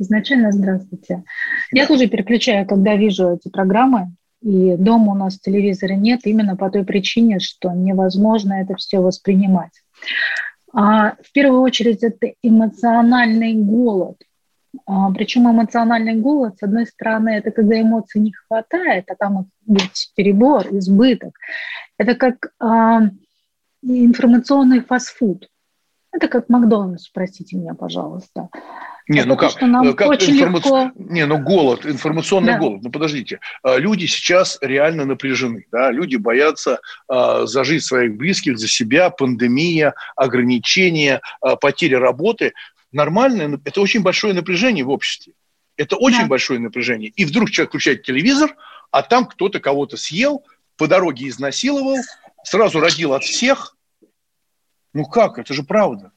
[0.00, 1.16] Изначально здравствуйте.
[1.16, 1.24] Да.
[1.72, 6.70] Я тоже переключаю, когда вижу эти программы, и дома у нас телевизора нет, именно по
[6.70, 9.72] той причине, что невозможно это все воспринимать.
[10.72, 14.16] А, в первую очередь это эмоциональный голод.
[14.86, 20.12] А, причем эмоциональный голод, с одной стороны, это когда эмоций не хватает, а там быть
[20.14, 21.38] перебор, избыток.
[21.96, 23.02] Это как а,
[23.82, 25.48] информационный фастфуд.
[26.12, 28.48] Это как Макдональдс, спросите меня, пожалуйста.
[29.08, 30.92] Не, ну как, что нам как очень легко...
[30.96, 32.58] Не, ну голод, информационный да.
[32.58, 32.82] голод.
[32.82, 38.68] Ну подождите, а, люди сейчас реально напряжены, да, люди боятся э, зажить своих близких, за
[38.68, 42.52] себя, пандемия, ограничения, э, потеря работы.
[42.92, 45.32] Нормально, это очень большое напряжение в обществе.
[45.78, 46.26] Это очень да.
[46.26, 47.10] большое напряжение.
[47.16, 48.54] И вдруг человек включает телевизор,
[48.90, 50.44] а там кто-то кого-то съел,
[50.76, 51.96] по дороге изнасиловал,
[52.44, 53.74] сразу родил от всех.
[54.92, 56.12] Ну как, это же правда.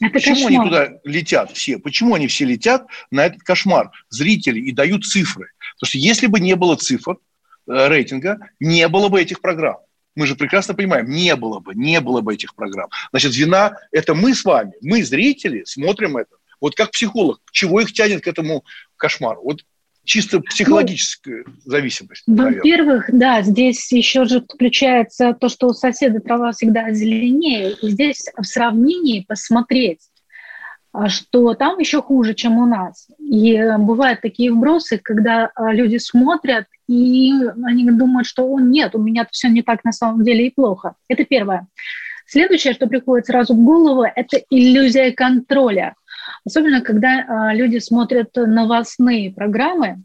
[0.00, 0.52] Это Почему кошмар.
[0.52, 1.78] они туда летят все?
[1.78, 3.90] Почему они все летят на этот кошмар?
[4.08, 5.50] Зрители и дают цифры.
[5.76, 7.18] Потому что если бы не было цифр
[7.68, 9.76] э, рейтинга, не было бы этих программ.
[10.16, 12.88] Мы же прекрасно понимаем, не было бы, не было бы этих программ.
[13.10, 16.34] Значит, вина– это мы с вами, мы, зрители, смотрим это.
[16.60, 18.64] Вот как психолог, чего их тянет к этому
[18.96, 19.42] кошмару?
[19.42, 19.64] Вот
[20.04, 22.22] чисто психологическая ну, зависимость.
[22.26, 27.72] Во-первых, да, здесь еще же включается то, что у соседа трава всегда зеленее.
[27.72, 30.00] И здесь в сравнении посмотреть,
[30.92, 33.08] а, что там еще хуже, чем у нас.
[33.18, 37.32] И э, бывают такие вбросы, когда а, люди смотрят, и
[37.64, 40.94] они думают, что О, нет, у меня все не так на самом деле и плохо.
[41.08, 41.68] Это первое.
[42.26, 45.94] Следующее, что приходит сразу в голову, это иллюзия контроля.
[46.44, 50.02] Особенно, когда а, люди смотрят новостные программы,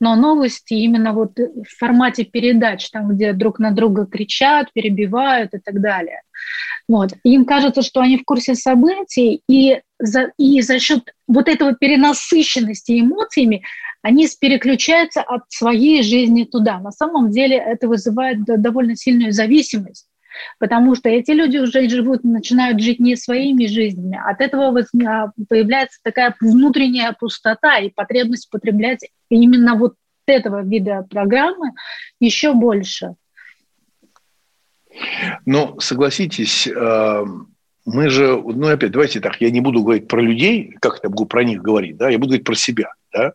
[0.00, 5.58] но новости именно вот в формате передач, там, где друг на друга кричат, перебивают и
[5.58, 6.20] так далее.
[6.88, 7.12] Вот.
[7.24, 13.00] Им кажется, что они в курсе событий, и за, и за счет вот этого перенасыщенности
[13.00, 13.62] эмоциями
[14.02, 16.78] они переключаются от своей жизни туда.
[16.78, 20.06] На самом деле это вызывает довольно сильную зависимость
[20.58, 24.20] потому что эти люди уже живут, начинают жить не своими жизнями.
[24.24, 24.72] От этого
[25.48, 29.94] появляется такая внутренняя пустота и потребность потреблять именно вот
[30.26, 31.72] этого вида программы
[32.20, 33.14] еще больше.
[35.44, 37.24] Ну, согласитесь, э,
[37.84, 41.26] мы же, ну, опять, давайте так, я не буду говорить про людей, как я могу
[41.26, 43.32] про них говорить, да, я буду говорить про себя, да,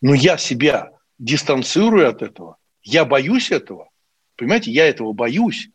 [0.00, 3.90] но я себя дистанцирую от этого, я боюсь этого,
[4.36, 5.70] понимаете, я этого боюсь,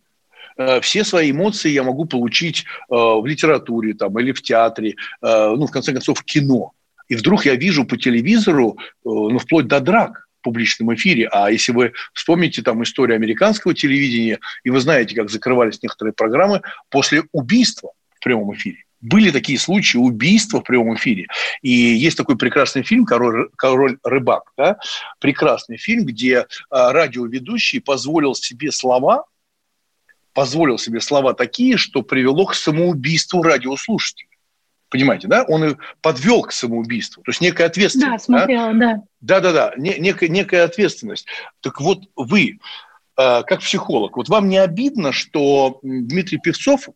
[0.81, 5.67] все свои эмоции я могу получить э, в литературе там, или в театре, э, ну,
[5.67, 6.71] в конце концов, в кино.
[7.07, 11.29] И вдруг я вижу по телевизору, ну, вплоть до драк в публичном эфире.
[11.31, 16.61] А если вы вспомните там историю американского телевидения, и вы знаете, как закрывались некоторые программы
[16.89, 18.83] после убийства в прямом эфире.
[18.99, 21.27] Были такие случаи убийства в прямом эфире.
[21.61, 24.51] И есть такой прекрасный фильм «Король, Король рыбак».
[24.57, 24.77] Да?
[25.19, 29.25] Прекрасный фильм, где радиоведущий позволил себе слова,
[30.37, 34.29] позволил себе слова такие, что привело к самоубийству радиослушателя.
[34.87, 35.43] Понимаете, да?
[35.47, 37.23] Он их подвел к самоубийству.
[37.23, 38.27] То есть некая ответственность.
[38.27, 39.01] Да, смотрела, да.
[39.19, 41.25] Да-да-да, некая, некая ответственность.
[41.61, 42.59] Так вот вы,
[43.17, 46.87] э, как психолог, вот вам не обидно, что Дмитрий Певцов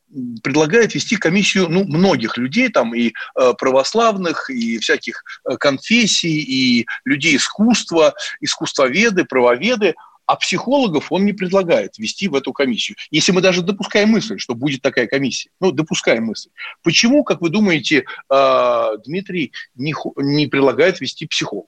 [0.43, 6.85] предлагает вести комиссию ну, многих людей, там и э, православных, и всяких э, конфессий, и
[7.05, 12.97] людей искусства, искусствоведы, правоведы, а психологов он не предлагает ввести в эту комиссию.
[13.09, 16.49] Если мы даже допускаем мысль, что будет такая комиссия, ну, допускаем мысль.
[16.83, 21.67] Почему, как вы думаете, а, Дмитрий не, не предлагает ввести психолога?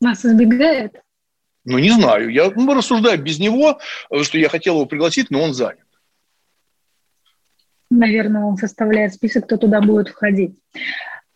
[0.00, 1.00] Нас избегает?
[1.64, 2.30] Ну, не знаю.
[2.30, 3.78] Я, мы рассуждаем без него,
[4.22, 5.80] что я хотел его пригласить, но он занят.
[7.90, 10.56] Наверное, он составляет список, кто туда будет входить.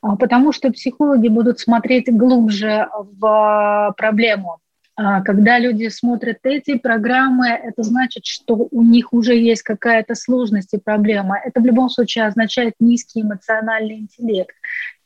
[0.03, 4.61] А, потому что психологи будут смотреть глубже в проблему.
[5.03, 10.75] А, когда люди смотрят эти программы, это значит, что у них уже есть какая-то сложность
[10.75, 11.39] и проблема.
[11.43, 14.55] Это в любом случае означает низкий эмоциональный интеллект.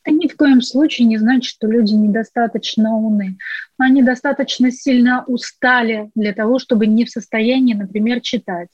[0.03, 3.39] Это ни в коем случае не значит, что люди недостаточно умны.
[3.79, 8.71] Они достаточно сильно устали для того, чтобы не в состоянии, например, читать.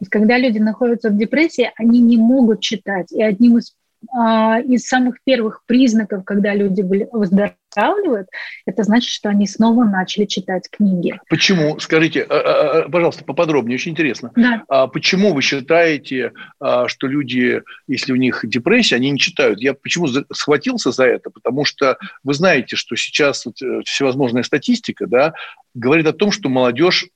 [0.00, 3.10] И когда люди находятся в депрессии, они не могут читать.
[3.10, 8.28] И одним из из самых первых признаков, когда люди выздоравливают,
[8.64, 11.18] это значит, что они снова начали читать книги.
[11.28, 11.78] Почему?
[11.80, 14.30] Скажите, а, а, пожалуйста, поподробнее, очень интересно.
[14.36, 14.62] Да.
[14.68, 19.60] А почему вы считаете, что люди, если у них депрессия, они не читают?
[19.60, 21.30] Я почему схватился за это?
[21.30, 23.50] Потому что вы знаете, что сейчас э,
[23.84, 25.34] всевозможная статистика да,
[25.74, 27.06] говорит о том, что молодежь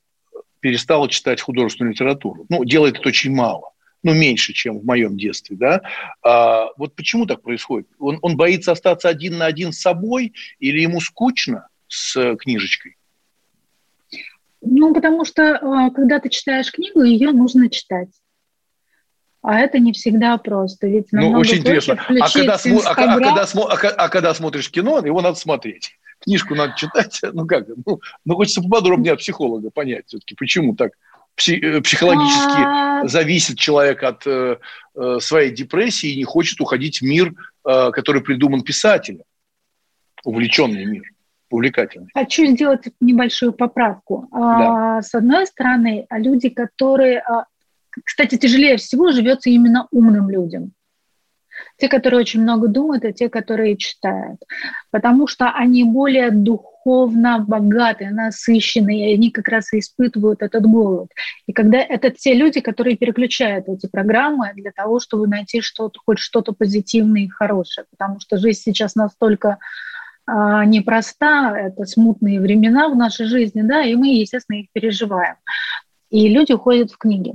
[0.60, 2.46] перестала читать художественную литературу.
[2.48, 3.71] Ну, делает это очень мало
[4.02, 5.82] ну, меньше, чем в моем детстве, да,
[6.22, 7.88] а, вот почему так происходит?
[7.98, 12.96] Он, он боится остаться один на один с собой или ему скучно с э, книжечкой?
[14.60, 18.10] Ну, потому что, а, когда ты читаешь книгу, ее нужно читать.
[19.42, 20.86] А это не всегда просто.
[20.86, 21.94] Ведь ну, очень интересно.
[21.94, 25.98] А когда, смо- а, а, когда, а, а когда смотришь кино, его надо смотреть.
[26.20, 27.20] Книжку надо читать.
[27.32, 27.66] Ну как?
[27.84, 30.92] Ну, ну хочется поподробнее от психолога понять все-таки, почему так
[31.36, 33.08] Э, психологически а...
[33.08, 34.58] зависит человек от э,
[34.94, 37.32] э, своей депрессии и не хочет уходить в мир,
[37.66, 39.24] э, который придуман писателем,
[40.24, 41.04] увлеченный мир,
[41.50, 42.08] увлекательный.
[42.14, 44.28] Хочу сделать небольшую поправку.
[44.30, 44.98] А, да.
[44.98, 47.46] А, с одной стороны, люди, которые, а,
[48.04, 50.72] кстати, тяжелее всего живется именно умным людям.
[51.78, 54.40] Те, которые очень много думают, и те, которые читают.
[54.90, 56.30] Потому что они более
[56.82, 61.10] духовно богатые, насыщенные, и они как раз и испытывают этот голод.
[61.46, 66.18] И когда это те люди, которые переключают эти программы для того, чтобы найти что-то, хоть
[66.18, 67.86] что-то позитивное и хорошее.
[67.90, 69.58] Потому что жизнь сейчас настолько
[70.26, 75.36] а, непроста, это смутные времена в нашей жизни, да, и мы, естественно, их переживаем.
[76.10, 77.34] И люди уходят в книги.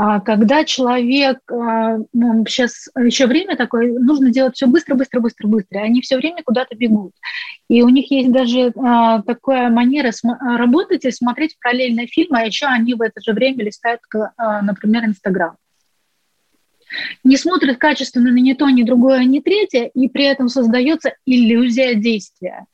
[0.00, 5.48] А когда человек, а, ну, сейчас еще время такое, нужно делать все быстро, быстро, быстро,
[5.48, 7.14] быстро, они все время куда-то бегут.
[7.68, 12.66] И у них есть даже а, такая манера работать и смотреть параллельно фильмы, а еще
[12.66, 14.00] они в это же время листают,
[14.38, 15.56] например, Инстаграм.
[17.24, 22.66] Не смотрят качественно ни то, ни другое, ни третье, и при этом создается иллюзия действия.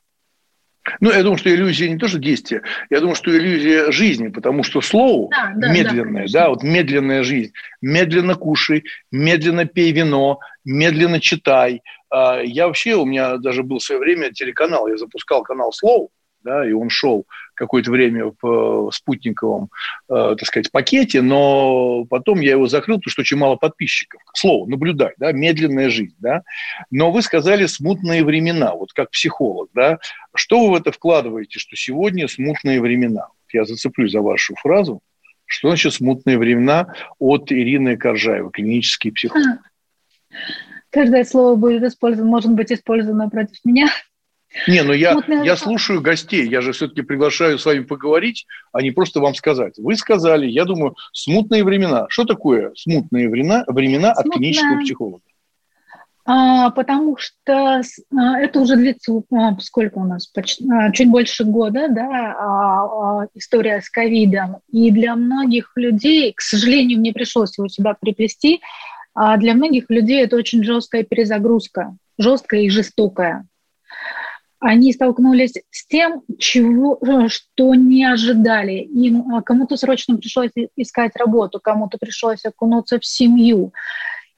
[1.00, 4.62] Ну, я думаю, что иллюзия не то, что действие, я думаю, что иллюзия жизни, потому
[4.62, 10.40] что слово да, да, медленное, да, да, вот медленная жизнь, медленно кушай, медленно пей вино,
[10.64, 11.82] медленно читай.
[12.10, 16.08] А, я вообще, у меня даже был в свое время телеканал, я запускал канал «Слово»,
[16.44, 19.70] да, и он шел какое-то время в спутниковом,
[20.08, 24.20] э, так сказать, пакете, но потом я его закрыл, потому что очень мало подписчиков.
[24.34, 26.42] Слово, наблюдать, да, медленная жизнь, да.
[26.90, 29.98] Но вы сказали смутные времена, вот как психолог, да.
[30.34, 33.28] Что вы в это вкладываете, что сегодня смутные времена?
[33.52, 35.00] Я зацеплю за вашу фразу.
[35.46, 39.60] Что значит смутные времена от Ирины Коржаевой, клинический психолог?
[40.90, 43.88] Каждое слово будет использовано, может быть использовано против меня.
[44.68, 48.92] Не, ну я, я слушаю гостей, я же все-таки приглашаю с вами поговорить, а не
[48.92, 49.74] просто вам сказать.
[49.78, 52.06] Вы сказали, я думаю, смутные времена.
[52.08, 55.22] Что такое смутные времена, времена от клинического психолога?
[56.26, 57.82] А, потому что
[58.16, 63.82] а, это уже длится, а, сколько у нас, почти, а, чуть больше года, да, история
[63.82, 64.58] с ковидом.
[64.70, 68.62] И для многих людей, к сожалению, мне пришлось его сюда приплести,
[69.14, 73.46] а для многих людей это очень жесткая перезагрузка, жесткая и жестокая
[74.64, 76.98] они столкнулись с тем, чего,
[77.28, 78.72] что не ожидали.
[78.72, 83.74] Им а, кому-то срочно пришлось искать работу, кому-то пришлось окунуться в семью.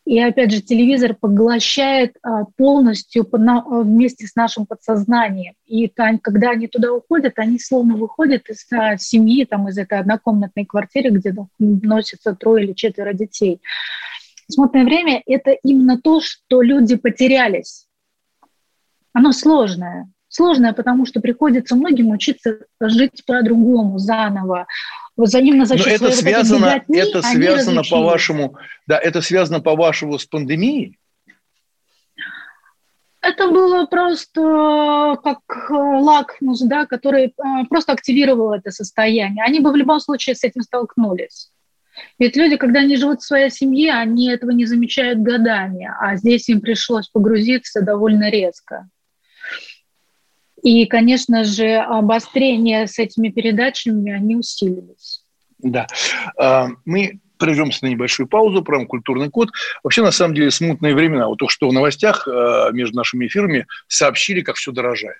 [0.04, 5.54] И опять же, телевизор поглощает а, полностью вместе с нашим подсознанием.
[5.64, 10.64] И когда они туда уходят, они словно выходят из а, семьи, там, из этой однокомнатной
[10.64, 13.60] квартиры, где носится трое или четверо детей.
[14.48, 17.86] Смутное время– это именно то, что люди потерялись.
[19.12, 24.66] Оно сложное сложное, потому что приходится многим учиться жить по-другому, заново.
[25.16, 28.56] Взаимно за счет Но это связано, вот это связано по-вашему,
[28.86, 30.98] да, это связано по-вашему с пандемией?
[33.22, 37.34] Это было просто как лакмус, да, который
[37.68, 39.42] просто активировал это состояние.
[39.44, 41.50] Они бы в любом случае с этим столкнулись.
[42.18, 46.48] Ведь люди, когда они живут в своей семье, они этого не замечают годами, а здесь
[46.48, 48.88] им пришлось погрузиться довольно резко.
[50.66, 55.22] И, конечно же, обострение с этими передачами, они усилились.
[55.60, 55.86] Да.
[56.36, 59.50] А, мы прервемся на небольшую паузу, прям культурный код.
[59.84, 61.28] Вообще, на самом деле, смутные времена.
[61.28, 65.18] Вот то, что в новостях а, между нашими эфирами сообщили, как все дорожает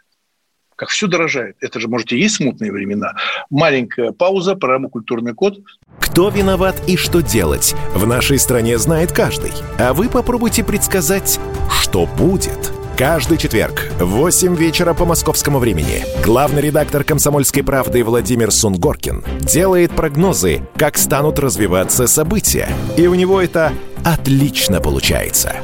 [0.78, 1.57] как все дорожает.
[1.62, 3.14] Это же, может, и есть смутные времена.
[3.49, 5.57] Маленькая пауза, программа «Культурный код».
[5.99, 9.53] Кто виноват и что делать, в нашей стране знает каждый.
[9.78, 11.40] А вы попробуйте предсказать,
[11.70, 18.51] что будет– Каждый четверг в 8 вечера по московскому времени главный редактор «Комсомольской правды» Владимир
[18.51, 22.70] Сунгоркин делает прогнозы, как станут развиваться события.
[22.97, 23.74] И у него это
[24.07, 25.57] отлично получается.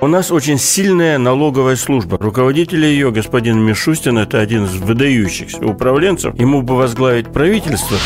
[0.00, 2.16] У нас очень сильная налоговая служба.
[2.18, 6.38] Руководитель ее, господин Мишустин, это один из выдающихся управленцев.
[6.38, 7.96] Ему бы возглавить правительство.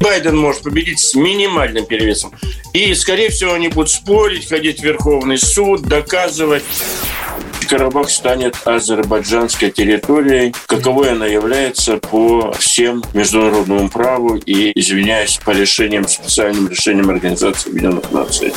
[0.00, 2.32] Байден может победить с минимальным перевесом.
[2.74, 6.62] И, скорее всего, они будут спорить, ходить в Верховный суд, доказывать.
[7.72, 16.06] Карабах станет азербайджанской территорией, каковой она является по всем международному праву и, извиняюсь, по решениям,
[16.06, 18.52] специальным решениям Организации Объединенных Наций.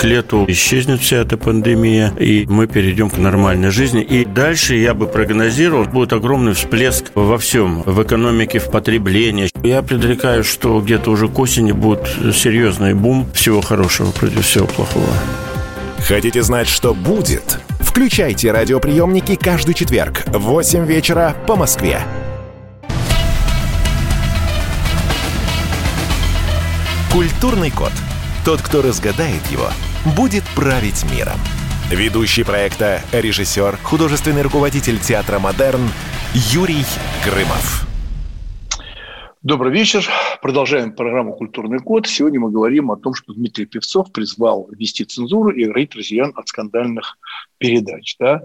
[0.00, 4.02] К лету исчезнет вся эта пандемия, и мы перейдем к нормальной жизни.
[4.02, 9.50] И дальше, я бы прогнозировал, будет огромный всплеск во всем, в экономике, в потреблении.
[9.62, 15.12] Я предрекаю, что где-то уже к осени будет серьезный бум всего хорошего против всего плохого.
[16.08, 17.60] Хотите знать, что будет?
[17.80, 22.00] Включайте радиоприемники каждый четверг в 8 вечера по Москве.
[27.12, 27.92] Культурный код.
[28.46, 29.68] Тот, кто разгадает его,
[30.04, 31.38] будет править миром.
[31.90, 35.82] Ведущий проекта, режиссер, художественный руководитель театра «Модерн»
[36.32, 36.84] Юрий
[37.24, 37.86] Грымов.
[39.42, 40.06] Добрый вечер.
[40.40, 42.06] Продолжаем программу «Культурный код».
[42.06, 46.48] Сегодня мы говорим о том, что Дмитрий Певцов призвал ввести цензуру и оградить россиян от
[46.48, 47.18] скандальных
[47.58, 48.16] передач.
[48.18, 48.42] Да?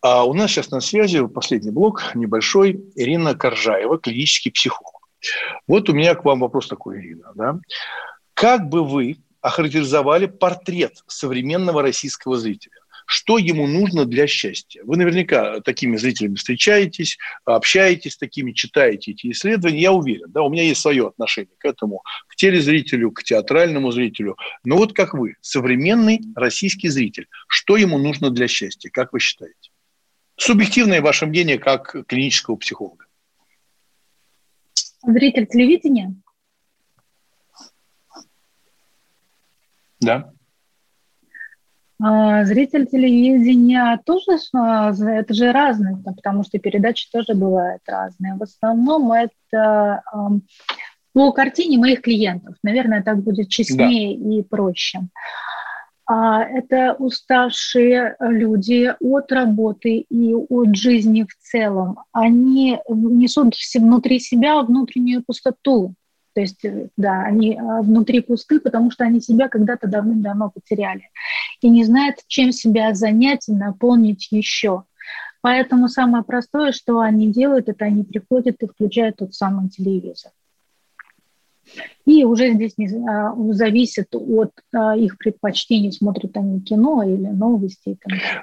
[0.00, 2.80] А у нас сейчас на связи последний блок небольшой.
[2.94, 5.08] Ирина Коржаева, клинический психолог.
[5.66, 7.32] Вот у меня к вам вопрос такой, Ирина.
[7.34, 7.58] Да?
[8.34, 12.72] Как бы вы охарактеризовали портрет современного российского зрителя?
[13.06, 14.82] что ему нужно для счастья.
[14.82, 20.30] Вы наверняка такими зрителями встречаетесь, общаетесь с такими, читаете эти исследования, я уверен.
[20.30, 24.38] Да, у меня есть свое отношение к этому, к телезрителю, к театральному зрителю.
[24.64, 29.70] Но вот как вы, современный российский зритель, что ему нужно для счастья, как вы считаете?
[30.36, 33.04] Субъективное ваше мнение как клинического психолога.
[35.06, 36.14] Зритель телевидения?
[40.04, 40.30] Да.
[42.02, 48.34] А, зритель телевидения тоже, а, это же разные, потому что передачи тоже бывают разные.
[48.34, 50.02] В основном это
[51.12, 52.56] по картине моих клиентов.
[52.62, 54.34] Наверное, так будет честнее да.
[54.34, 55.00] и проще.
[56.06, 62.00] А, это уставшие люди от работы и от жизни в целом.
[62.12, 65.94] Они несут внутри себя внутреннюю пустоту.
[66.34, 71.10] То есть, э, да, они а, внутри пусты, потому что они себя когда-то давным-давно потеряли
[71.60, 74.84] и не знают, чем себя занять и наполнить еще.
[75.40, 80.32] Поэтому самое простое, что они делают, это они приходят и включают тот самый телевизор.
[82.04, 87.96] И уже здесь не, а, зависит от а, их предпочтений, смотрят они кино или новости.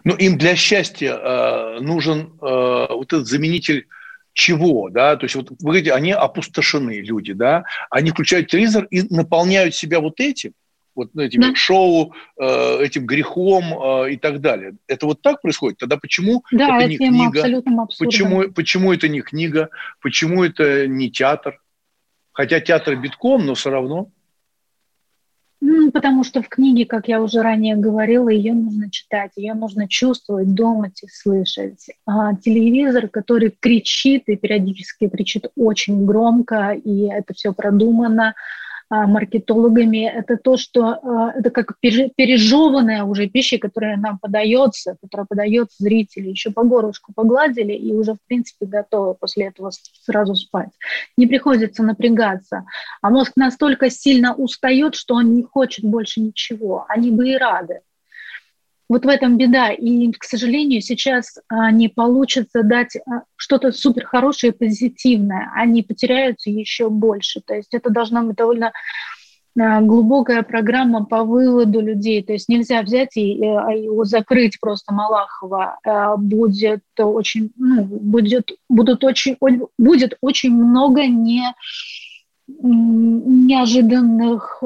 [0.04, 3.88] Ну, им для счастья э, нужен э, вот этот заменитель
[4.34, 9.04] чего, да, то есть вот вы говорите, они опустошены, люди, да, они включают телевизор и
[9.14, 10.54] наполняют себя вот этим,
[10.96, 11.56] вот этим да.
[11.56, 13.64] шоу, э, этим грехом
[14.06, 14.76] э, и так далее.
[14.88, 15.80] Это вот так происходит?
[15.80, 17.62] Тогда почему да, это не книга?
[18.00, 19.70] Почему, почему это не книга?
[20.02, 21.62] Почему это не театр?
[22.32, 24.10] Хотя театр битком, но все равно.
[25.64, 29.88] Ну, потому что в книге, как я уже ранее говорила, ее нужно читать, ее нужно
[29.88, 31.86] чувствовать, думать и слышать.
[32.08, 38.34] А телевизор, который кричит и периодически кричит очень громко, и это все продумано,
[38.92, 45.76] маркетологами, это то, что а, это как пережеванная уже пища, которая нам подается, которая подается
[45.80, 46.30] зрителю.
[46.30, 49.72] Еще по горлышку погладили и уже, в принципе, готовы после этого
[50.04, 50.72] сразу спать.
[51.16, 52.66] Не приходится напрягаться.
[53.02, 56.86] А мозг настолько сильно устает, что он не хочет больше ничего.
[56.90, 57.80] Они бы и рады.
[58.92, 59.70] Вот в этом беда.
[59.70, 65.50] И, к сожалению, сейчас а, не получится дать а, что-то супер хорошее и позитивное.
[65.56, 67.40] Они потеряются еще больше.
[67.40, 68.74] То есть это должна быть довольно
[69.56, 72.22] глубокая программа по выводу людей.
[72.22, 75.80] То есть нельзя взять и, и закрыть просто Малахова.
[76.18, 79.38] Будет очень, ну, будет, будут очень,
[79.78, 81.44] будет очень много не,
[82.48, 84.62] неожиданных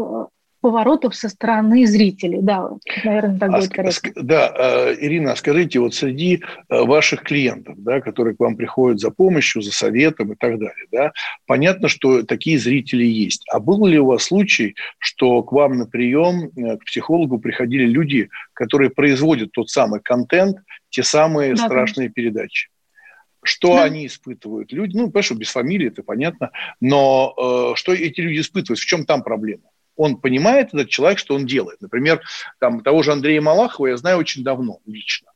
[0.65, 2.39] поворотов со стороны зрителей.
[2.41, 2.71] Да,
[3.03, 4.11] наверное, так а будет корректно.
[4.15, 9.11] Да, э, Ирина, скажите, вот среди э, ваших клиентов, да, которые к вам приходят за
[9.11, 11.11] помощью, за советом и так далее, да,
[11.45, 13.43] понятно, что такие зрители есть.
[13.51, 17.85] А был ли у вас случай, что к вам на прием, э, к психологу приходили
[17.85, 20.57] люди, которые производят тот самый контент,
[20.89, 22.13] те самые да, страшные конечно.
[22.15, 22.69] передачи?
[23.43, 23.83] Что да.
[23.83, 24.73] они испытывают?
[24.73, 26.49] Люди, ну, конечно, без фамилии, это понятно,
[26.81, 28.79] но э, что эти люди испытывают?
[28.79, 29.61] В чем там проблема?
[29.95, 31.81] Он понимает, этот человек, что он делает.
[31.81, 32.21] Например,
[32.59, 35.31] там, того же Андрея Малахова я знаю очень давно лично.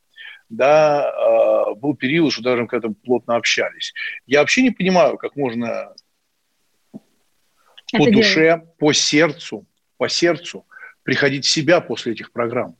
[0.49, 3.93] Да, э, был период, что даже когда плотно общались.
[4.25, 5.93] Я вообще не понимаю, как можно
[7.93, 8.77] Это по душе, делает.
[8.77, 10.65] по сердцу, по сердцу
[11.03, 12.75] приходить в себя после этих программ.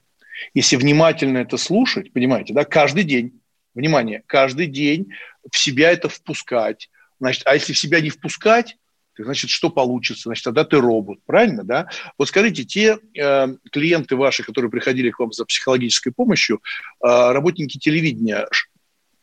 [0.54, 3.40] Если внимательно это слушать, понимаете, да, каждый день,
[3.76, 5.14] внимание, каждый день
[5.50, 6.90] в себя это впускать.
[7.20, 8.78] Значит, а если в себя не впускать,
[9.24, 10.30] значит, что получится?
[10.30, 11.88] Значит, тогда ты робот, правильно, да?
[12.18, 17.78] Вот скажите, те э, клиенты ваши, которые приходили к вам за психологической помощью, э, работники
[17.78, 18.48] телевидения,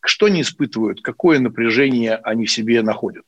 [0.05, 1.03] что они испытывают?
[1.03, 3.25] Какое напряжение они в себе находят?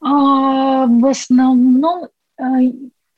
[0.00, 2.08] А, в основном,
[2.38, 2.44] э,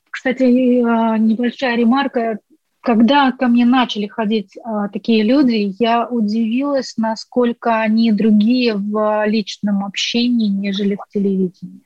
[0.09, 2.39] кстати, э, небольшая ремарка
[2.87, 9.83] когда ко мне начали ходить а, такие люди, я удивилась, насколько они другие в личном
[9.83, 11.81] общении, нежели в телевидении.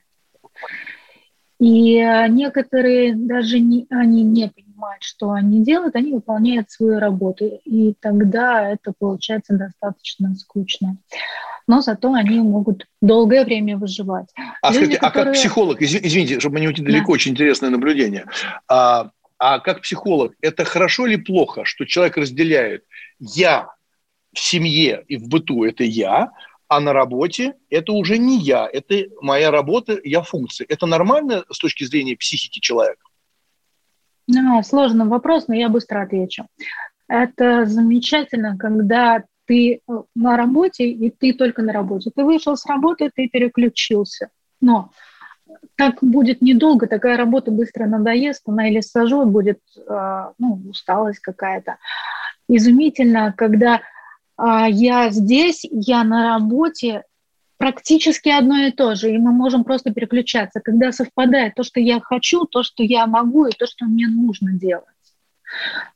[1.59, 1.95] И
[2.29, 7.45] некоторые даже не, они не понимают, что они делают, они выполняют свою работу.
[7.65, 10.97] И тогда это получается достаточно скучно.
[11.65, 14.27] Но зато они могут долгое время выживать.
[14.61, 15.21] А, Люди, скажите, которые...
[15.21, 17.13] а как психолог, извините, чтобы не уйти далеко, да.
[17.13, 18.25] очень интересное наблюдение.
[18.67, 19.09] А,
[19.43, 22.85] а как психолог, это хорошо или плохо, что человек разделяет
[23.17, 23.69] я
[24.31, 26.29] в семье и в быту это я,
[26.67, 30.67] а на работе это уже не я, это моя работа, я функция.
[30.69, 33.03] Это нормально с точки зрения психики человека?
[34.27, 36.45] Ну, сложный вопрос, но я быстро отвечу.
[37.07, 39.79] Это замечательно, когда ты э,
[40.13, 42.11] на работе, и ты только на работе.
[42.15, 44.29] Ты вышел с работы, ты переключился.
[44.61, 44.91] Но
[45.75, 51.77] так будет недолго, такая работа быстро надоест, она или сожжет, будет а, ну, усталость какая-то.
[52.47, 53.81] Изумительно, когда
[54.37, 57.03] а, я здесь, я на работе,
[57.57, 61.99] практически одно и то же, и мы можем просто переключаться, когда совпадает то, что я
[61.99, 64.85] хочу, то, что я могу, и то, что мне нужно делать.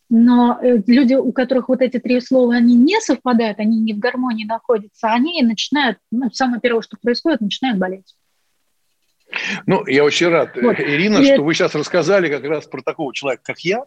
[0.10, 3.99] Но э, люди, у которых вот эти три слова, они не совпадают, они не в
[3.99, 8.16] гармонии находятся, они начинают, ну, самое первое, что происходит, начинают болеть.
[9.65, 10.80] Ну, я очень рад, вот.
[10.80, 13.86] Ирина, и что вы сейчас рассказали как раз про такого человека, как я,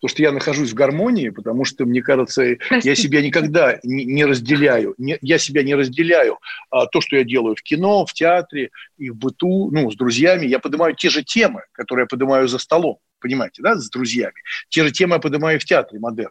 [0.00, 2.88] то, что я нахожусь в гармонии, потому что, мне кажется, Простите.
[2.88, 4.94] я себя никогда не, не разделяю.
[4.96, 6.38] Не, я себя не разделяю.
[6.70, 10.46] А, то, что я делаю в кино, в театре и в быту, ну, с друзьями,
[10.46, 14.36] я поднимаю те же темы, которые я поднимаю за столом понимаете, да, с друзьями.
[14.68, 16.30] Те же темы я поднимаю в театре модерн.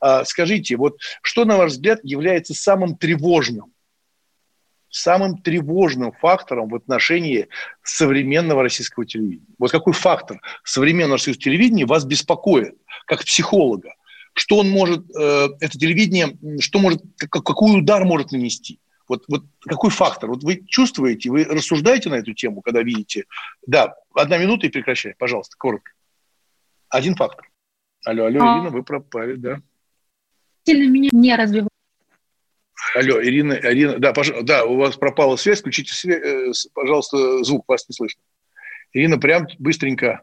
[0.00, 3.73] А, скажите, вот что, на ваш взгляд, является самым тревожным
[4.94, 7.48] самым тревожным фактором в отношении
[7.82, 9.54] современного российского телевидения?
[9.58, 12.76] Вот какой фактор современного российского телевидения вас беспокоит,
[13.06, 13.94] как психолога?
[14.34, 18.80] Что он может, э, это телевидение, что может, какой удар может нанести?
[19.08, 20.30] Вот, вот какой фактор?
[20.30, 23.24] Вот вы чувствуете, вы рассуждаете на эту тему, когда видите?
[23.66, 25.92] Да, одна минута и прекращай, пожалуйста, коротко.
[26.88, 27.50] Один фактор.
[28.04, 28.58] Алло, алло, а...
[28.58, 29.60] Ирина, вы пропали, да?
[30.64, 31.73] Сильно меня не развивает
[32.94, 34.30] Алло, Ирина, Ирина, да, пож...
[34.42, 38.20] да, у вас пропала связь, включите, э, пожалуйста, звук, вас не слышно.
[38.92, 40.22] Ирина, прям быстренько.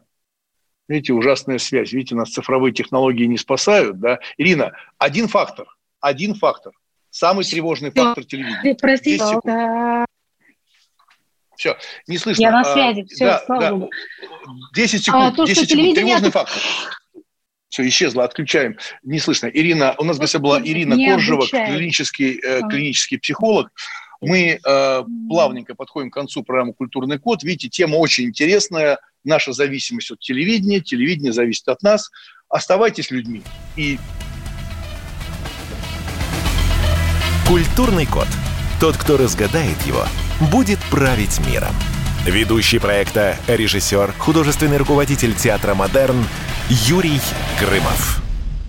[0.88, 1.92] Видите, ужасная связь.
[1.92, 4.18] Видите, нас цифровые технологии не спасают, да.
[4.36, 5.66] Ирина, один фактор,
[6.00, 6.72] один фактор,
[7.10, 8.74] самый тревожный фактор телевидения.
[8.74, 10.04] Простите, да.
[11.56, 11.76] Все,
[12.08, 12.42] не слышно.
[12.42, 13.70] Я на связи, все, да, слава да.
[13.72, 13.90] Богу.
[14.74, 16.60] 10 секунд, а, то, 10 секунд, тревожный фактор.
[17.72, 18.76] Все, исчезло, отключаем.
[19.02, 19.46] Не слышно.
[19.46, 23.70] Ирина, у нас в гостях была Ирина не Коржева, клинический, э, клинический психолог.
[24.20, 27.42] Мы э, плавненько подходим к концу программы «Культурный код».
[27.42, 28.98] Видите, тема очень интересная.
[29.24, 30.80] Наша зависимость от телевидения.
[30.80, 32.10] Телевидение зависит от нас.
[32.50, 33.42] Оставайтесь людьми.
[33.76, 33.98] И...
[37.48, 38.28] «Культурный код».
[38.80, 40.04] Тот, кто разгадает его,
[40.50, 41.74] будет править миром.
[42.26, 46.24] Ведущий проекта, режиссер, художественный руководитель театра «Модерн»
[46.68, 47.20] Юрий
[47.58, 48.22] Грымов.